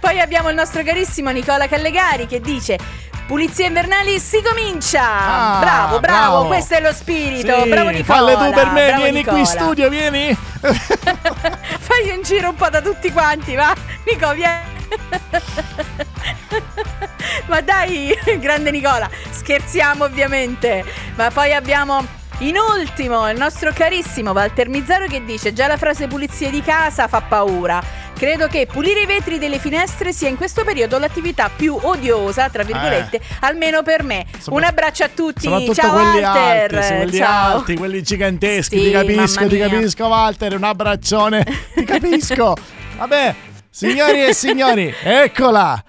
poi 0.00 0.20
abbiamo 0.20 0.48
il 0.48 0.54
nostro 0.54 0.82
carissimo 0.82 1.30
Nicola 1.30 1.66
Callegari 1.66 2.26
che 2.26 2.40
dice. 2.40 3.06
Pulizie 3.28 3.66
invernali 3.66 4.18
si 4.20 4.40
comincia! 4.42 5.02
Ah, 5.02 5.58
bravo, 5.60 6.00
bravo, 6.00 6.02
bravo. 6.30 6.46
questo 6.46 6.76
è 6.76 6.80
lo 6.80 6.94
spirito. 6.94 7.62
Sì, 7.62 7.68
bravo 7.68 7.90
Nicola. 7.90 8.04
Falle 8.04 8.36
tu 8.36 8.52
per 8.54 8.70
me, 8.70 8.86
bravo 8.86 9.02
vieni 9.02 9.22
qui 9.22 9.32
in 9.32 9.38
Nicola. 9.42 9.44
studio, 9.44 9.88
vieni. 9.90 10.34
Fai 10.56 12.08
un 12.16 12.22
giro 12.22 12.48
un 12.48 12.54
po' 12.54 12.70
da 12.70 12.80
tutti 12.80 13.12
quanti, 13.12 13.54
va? 13.54 13.74
Nico, 14.06 14.32
vieni. 14.32 14.76
Ma 17.48 17.60
dai, 17.60 18.18
grande 18.40 18.70
Nicola, 18.70 19.10
scherziamo 19.28 20.04
ovviamente. 20.04 20.82
Ma 21.14 21.30
poi 21.30 21.52
abbiamo 21.52 22.02
in 22.40 22.56
ultimo 22.56 23.28
il 23.30 23.36
nostro 23.36 23.72
carissimo 23.72 24.30
Walter 24.30 24.68
Mizzaro 24.68 25.06
che 25.06 25.24
dice 25.24 25.52
già 25.52 25.66
la 25.66 25.76
frase 25.76 26.06
pulizie 26.06 26.50
di 26.50 26.62
casa 26.62 27.08
fa 27.08 27.20
paura. 27.20 27.82
Credo 28.16 28.46
che 28.48 28.66
pulire 28.70 29.00
i 29.02 29.06
vetri 29.06 29.38
delle 29.38 29.58
finestre 29.60 30.12
sia 30.12 30.28
in 30.28 30.36
questo 30.36 30.64
periodo 30.64 30.98
l'attività 30.98 31.48
più 31.54 31.78
odiosa, 31.80 32.48
tra 32.48 32.64
virgolette, 32.64 33.20
almeno 33.40 33.82
per 33.84 34.02
me. 34.02 34.24
Sopra- 34.38 34.54
Un 34.54 34.64
abbraccio 34.64 35.04
a 35.04 35.08
tutti. 35.08 35.46
Eh. 35.46 35.50
Soprattutto 35.50 35.74
Ciao 35.74 35.92
quelli 35.92 36.20
Walter. 36.20 36.74
alti, 36.78 36.94
quelli 36.96 37.16
Ciao. 37.16 37.56
alti, 37.56 37.76
quelli 37.76 38.02
giganteschi. 38.02 38.76
Sì, 38.78 38.84
ti 38.86 38.90
capisco, 38.90 39.46
ti 39.46 39.58
capisco, 39.58 40.06
Walter. 40.06 40.54
Un 40.56 40.64
abbraccione. 40.64 41.44
ti 41.74 41.84
capisco. 41.86 42.54
Vabbè, 42.96 43.34
signori 43.70 44.24
e 44.24 44.34
signori, 44.34 44.92
eccola. 45.00 45.80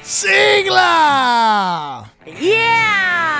Sigla! 0.00 0.82
Yeah! 2.24 3.37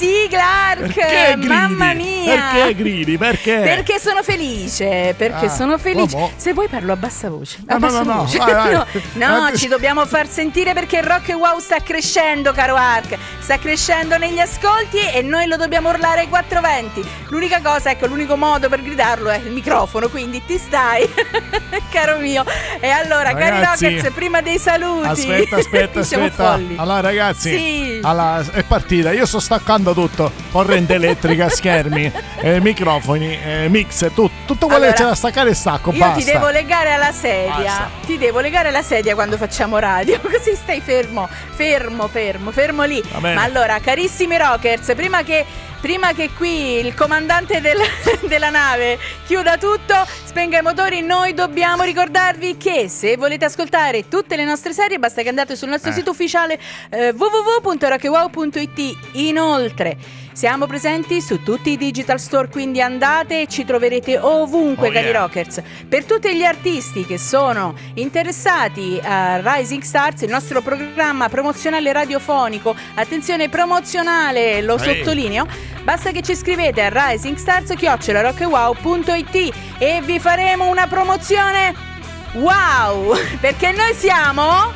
La 0.00 0.06
nostra 0.06 0.06
sigla, 0.06 0.68
Ark! 0.70 0.80
Perché 0.80 1.32
gridi? 1.34 1.46
Mamma 1.46 1.89
mia! 2.34 2.50
Perché 2.52 2.74
gridi? 2.74 3.18
Perché? 3.18 3.56
Perché 3.62 3.98
sono 3.98 4.22
felice, 4.22 5.14
perché 5.16 5.46
Ah, 5.46 5.48
sono 5.50 5.78
felice. 5.78 6.16
vabbè. 6.16 6.32
Se 6.36 6.52
vuoi 6.52 6.68
parlo 6.68 6.92
a 6.92 6.96
bassa 6.96 7.28
voce. 7.28 7.58
A 7.66 7.74
No, 7.74 7.78
no, 7.78 7.86
bassa 7.86 8.02
no, 8.02 8.12
no, 8.14 8.20
voce. 8.24 8.38
vai, 8.38 8.52
vai. 8.52 8.74
no, 9.14 9.40
no, 9.48 9.56
ci 9.56 9.68
dobbiamo 9.68 10.04
far 10.06 10.28
sentire 10.28 10.72
perché 10.72 10.98
il 10.98 11.04
Rock 11.04 11.30
and 11.30 11.40
Wow 11.40 11.58
sta 11.58 11.78
crescendo, 11.82 12.52
caro 12.52 12.74
Ark. 12.76 13.16
Sta 13.40 13.58
crescendo 13.58 14.16
negli 14.18 14.38
ascolti 14.38 14.98
e 15.12 15.22
noi 15.22 15.46
lo 15.46 15.56
dobbiamo 15.56 15.88
urlare 15.90 16.20
ai 16.20 16.28
420. 16.28 17.02
L'unica 17.28 17.60
cosa, 17.62 17.90
ecco, 17.90 18.06
l'unico 18.06 18.36
modo 18.36 18.68
per 18.68 18.82
gridarlo 18.82 19.28
è 19.30 19.36
il 19.44 19.50
microfono, 19.52 20.08
quindi 20.08 20.42
ti 20.44 20.58
stai, 20.58 21.08
caro 21.90 22.18
mio. 22.18 22.44
E 22.80 22.88
allora, 22.88 23.30
Ragazzi, 23.32 23.84
cari 23.84 23.94
Rockers, 23.96 24.14
prima 24.14 24.40
dei 24.40 24.58
saluti. 24.58 25.06
Aspetta, 25.08 25.56
aspetta, 25.56 26.00
aspetta. 26.00 26.52
folli. 26.52 26.74
Allora, 26.76 27.00
ragazzi, 27.00 27.50
Sì. 27.50 28.00
allora, 28.02 28.44
è 28.52 28.62
partita. 28.64 29.12
Io 29.12 29.26
sto 29.26 29.40
staccando 29.40 29.92
tutto: 29.94 30.30
corrente 30.50 30.94
elettrica, 30.94 31.48
schermi, 31.48 32.10
eh, 32.40 32.60
microfoni, 32.60 33.38
eh, 33.42 33.68
mix, 33.68 34.12
tu- 34.14 34.30
tutto 34.46 34.66
quello 34.66 34.82
Allora, 34.82 34.92
che 34.92 35.02
c'è 35.02 35.08
da 35.08 35.14
staccare, 35.14 35.54
stacco. 35.54 35.92
Io 35.92 35.98
basta. 35.98 36.18
ti 36.18 36.24
devo 36.24 36.48
legare 36.48 36.92
alla 36.92 37.12
sedia. 37.12 37.54
Basta. 37.56 37.90
Ti 38.06 38.18
devo 38.18 38.40
legare 38.40 38.68
alla 38.68 38.82
sedia 38.82 39.14
quando 39.14 39.36
facciamo 39.36 39.78
radio. 39.78 40.20
Così 40.22 40.54
stai 40.54 40.80
fermo, 40.80 41.28
fermo, 41.50 42.08
fermo, 42.08 42.50
fermo 42.50 42.84
lì. 42.84 43.02
Ma 43.18 43.42
allora, 43.42 43.78
carissimi 43.80 44.36
rockers, 44.36 44.92
prima 44.94 45.22
che, 45.22 45.44
prima 45.80 46.12
che 46.12 46.30
qui 46.36 46.74
il 46.78 46.94
comandante 46.94 47.60
del- 47.60 47.78
della 48.28 48.50
nave 48.50 48.98
chiuda 49.26 49.56
tutto, 49.56 49.94
spenga 50.24 50.58
i 50.58 50.62
motori, 50.62 51.00
noi 51.02 51.34
dobbiamo 51.34 51.82
ricordarvi 51.82 52.56
che 52.56 52.88
se 52.88 53.16
volete 53.16 53.44
ascoltare 53.46 54.08
tutte 54.08 54.36
le 54.36 54.44
nostre 54.44 54.72
serie, 54.72 54.98
basta 54.98 55.22
che 55.22 55.28
andate 55.28 55.56
sul 55.56 55.68
nostro 55.68 55.90
Eh. 55.90 55.94
sito 55.94 56.10
ufficiale 56.10 56.58
eh, 56.90 57.10
www.rockywow.it. 57.10 58.96
Inoltre. 59.12 59.96
Siamo 60.32 60.66
presenti 60.66 61.20
su 61.20 61.42
tutti 61.42 61.70
i 61.72 61.76
digital 61.76 62.18
store, 62.18 62.48
quindi 62.48 62.80
andate 62.80 63.42
e 63.42 63.46
ci 63.46 63.64
troverete 63.66 64.16
ovunque, 64.16 64.88
Oh, 64.88 64.92
cari 64.92 65.08
yeah. 65.08 65.20
rockers. 65.20 65.60
Per 65.86 66.04
tutti 66.04 66.34
gli 66.34 66.44
artisti 66.44 67.04
che 67.04 67.18
sono 67.18 67.74
interessati 67.94 68.98
a 69.02 69.40
Rising 69.42 69.82
Stars, 69.82 70.22
il 70.22 70.30
nostro 70.30 70.62
programma 70.62 71.28
promozionale 71.28 71.92
radiofonico, 71.92 72.74
attenzione 72.94 73.48
promozionale, 73.50 74.62
lo 74.62 74.78
Ehi. 74.78 74.96
sottolineo, 74.98 75.46
basta 75.82 76.10
che 76.10 76.20
ci 76.22 76.36
scrivete 76.36 76.82
a 76.82 76.90
risingstars.it 76.92 79.54
e 79.78 80.00
vi 80.04 80.18
faremo 80.20 80.68
una 80.68 80.86
promozione 80.86 81.74
wow, 82.32 83.16
perché 83.40 83.72
noi 83.72 83.94
siamo... 83.94 84.72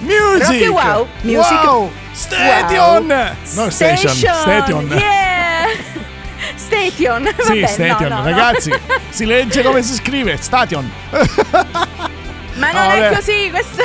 Music! 0.00 0.46
Rocky 0.46 0.66
Wow, 0.68 1.08
music- 1.22 1.64
Wow! 1.64 1.90
Station! 2.12 3.06
Wow. 3.06 3.64
No, 3.64 3.70
station. 3.70 4.14
Station. 4.14 4.88
Yeah! 4.90 5.66
Station. 6.56 7.28
Sì, 7.40 7.60
Vabbè, 7.60 7.66
Station, 7.66 8.08
no, 8.08 8.18
no. 8.18 8.24
ragazzi, 8.24 8.72
si 9.08 9.24
legge 9.26 9.62
come 9.62 9.82
si 9.82 9.94
scrive, 9.94 10.36
Station. 10.36 10.90
Ma 12.54 12.70
No, 12.72 12.88
non 12.88 13.02
è 13.02 13.12
così, 13.14 13.50
questo 13.50 13.82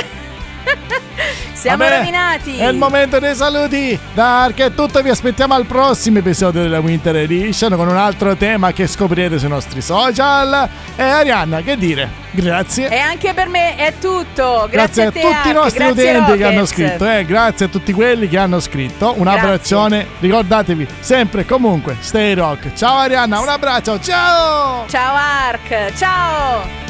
Siamo 1.64 1.88
rovinati. 1.88 2.58
È 2.58 2.66
il 2.68 2.76
momento 2.76 3.18
dei 3.18 3.34
saluti. 3.34 3.98
Dark 4.12 4.60
è 4.60 4.74
tutto, 4.74 5.00
vi 5.00 5.08
aspettiamo 5.08 5.54
al 5.54 5.64
prossimo 5.64 6.18
episodio 6.18 6.60
della 6.60 6.80
Winter 6.80 7.16
Edition 7.16 7.74
con 7.74 7.88
un 7.88 7.96
altro 7.96 8.36
tema 8.36 8.72
che 8.72 8.86
scoprirete 8.86 9.38
sui 9.38 9.48
nostri 9.48 9.80
social. 9.80 10.68
E 10.94 11.02
Arianna, 11.02 11.62
che 11.62 11.78
dire? 11.78 12.22
Grazie. 12.32 12.90
E 12.90 12.98
anche 12.98 13.32
per 13.32 13.48
me 13.48 13.76
è 13.76 13.94
tutto. 13.98 14.68
Grazie, 14.70 15.04
Grazie, 15.04 15.06
a 15.06 15.10
te, 15.10 15.20
tutti 15.20 15.48
i 15.48 15.50
Ark, 15.50 15.54
nostri 15.54 15.84
grazie 15.84 16.10
utenti 16.10 16.36
che 16.36 16.44
hanno 16.44 16.58
Rockets. 16.60 16.70
scritto, 16.70 17.08
eh, 17.08 17.24
grazie 17.24 17.64
a 17.66 17.68
tutti 17.68 17.92
quelli 17.94 18.28
che 18.28 18.36
hanno 18.36 18.60
scritto. 18.60 19.14
Un 19.16 19.22
Grazie. 19.22 19.40
abbraccione, 19.40 20.06
ricordatevi 20.20 20.88
sempre 21.00 21.40
e 21.42 21.46
comunque, 21.46 21.96
stay 22.00 22.34
rock. 22.34 22.74
Ciao 22.74 22.98
Arianna, 22.98 23.40
un 23.40 23.48
abbraccio, 23.48 23.98
ciao! 24.00 24.84
Ciao 24.88 25.14
Ark, 25.16 25.94
ciao. 25.96 26.83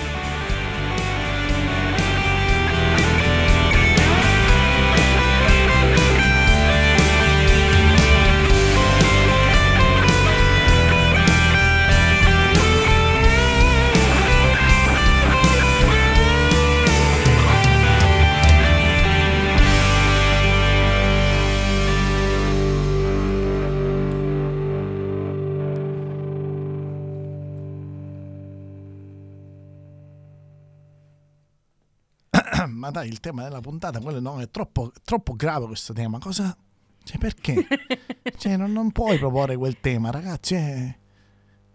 Ma 32.84 32.90
dai, 32.90 33.08
il 33.08 33.18
tema 33.20 33.42
della 33.44 33.60
puntata, 33.60 33.98
quello 33.98 34.20
no, 34.20 34.40
è 34.42 34.50
troppo, 34.50 34.92
troppo 35.04 35.34
grave 35.34 35.64
questo 35.66 35.94
tema. 35.94 36.18
Cosa? 36.18 36.54
Cioè, 37.02 37.16
perché? 37.16 37.66
cioè, 38.36 38.58
non, 38.58 38.72
non 38.72 38.92
puoi 38.92 39.16
proporre 39.18 39.56
quel 39.56 39.80
tema, 39.80 40.10
ragazzi. 40.10 40.54
eh. 40.54 40.98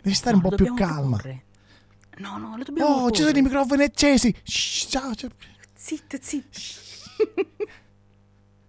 Devi 0.04 0.16
stare 0.16 0.36
No, 0.38 0.44
un 0.44 0.50
po' 0.50 0.56
più 0.56 0.72
calma. 0.76 1.18
proporre. 1.18 1.44
No, 2.20 2.38
no, 2.38 2.56
lo 2.58 2.64
dobbiamo 2.64 2.90
Oh, 3.06 3.10
ci 3.10 3.22
sono 3.24 3.30
i 3.30 3.34
proporre. 3.34 3.42
microfoni 3.42 3.84
accesi. 3.84 4.36
Shh, 4.44 4.88
ciao, 4.90 5.16
ciao. 5.16 5.30
Zitto, 5.74 6.18
zitto. 6.22 6.60